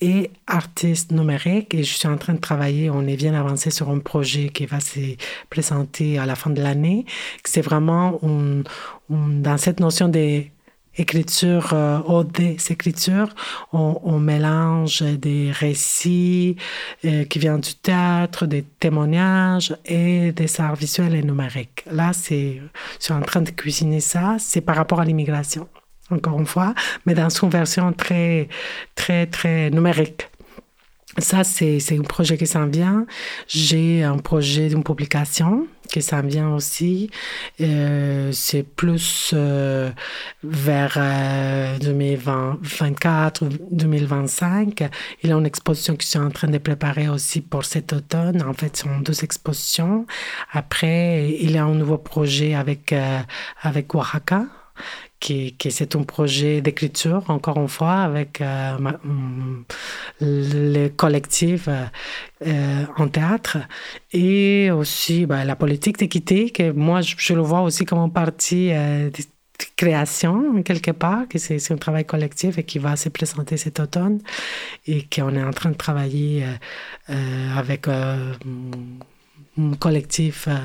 [0.00, 1.74] et artistes numériques.
[1.74, 4.66] Et je suis en train de travailler, on est bien avancé sur un projet qui
[4.66, 5.16] va se
[5.50, 7.06] présenter à la fin de l'année.
[7.44, 8.62] C'est vraiment un,
[9.08, 10.51] dans cette notion des
[10.96, 12.24] écriture, euh,
[12.70, 13.28] écriture,
[13.72, 16.56] on, on, mélange des récits
[17.04, 21.84] euh, qui viennent du théâtre, des témoignages et des arts visuels et numériques.
[21.90, 22.60] Là, c'est,
[22.98, 25.68] je suis en train de cuisiner ça, c'est par rapport à l'immigration,
[26.10, 26.74] encore une fois,
[27.06, 28.48] mais dans une version très,
[28.94, 30.28] très, très numérique.
[31.18, 33.06] Ça, c'est, un projet qui s'en vient.
[33.46, 37.10] J'ai un projet d'une publication qui s'en vient aussi.
[37.60, 39.90] Euh, c'est plus euh,
[40.42, 44.84] vers euh, 2024 ou 2025.
[45.22, 47.92] Il y a une exposition que je suis en train de préparer aussi pour cet
[47.92, 48.42] automne.
[48.42, 50.06] En fait, ce sont deux expositions.
[50.50, 53.20] Après, il y a un nouveau projet avec, euh,
[53.60, 54.46] avec Oaxaca
[55.22, 59.64] qui, c'est un projet d'écriture, encore une fois, avec euh, mm,
[60.20, 61.84] le collectif euh,
[62.46, 63.58] euh, en théâtre.
[64.12, 69.12] Et aussi bah, la politique d'équité, que moi, je, le vois aussi comme partie de
[69.76, 74.18] création, quelque part, que c'est un travail collectif et qui va se présenter cet automne
[74.88, 76.44] et qu'on est en train de travailler
[77.56, 77.86] avec
[79.78, 80.56] collectif euh,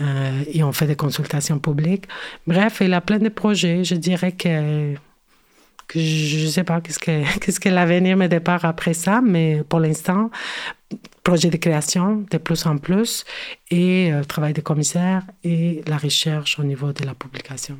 [0.00, 2.06] euh, et on fait des consultations publiques.
[2.46, 3.84] Bref, il a plein de projets.
[3.84, 4.94] Je dirais que,
[5.94, 9.80] je ne sais pas qu'est-ce que, qu'est-ce que l'avenir me départ après ça, mais pour
[9.80, 10.30] l'instant,
[11.22, 13.24] projets de création de plus en plus
[13.70, 17.78] et le travail de commissaire et la recherche au niveau de la publication.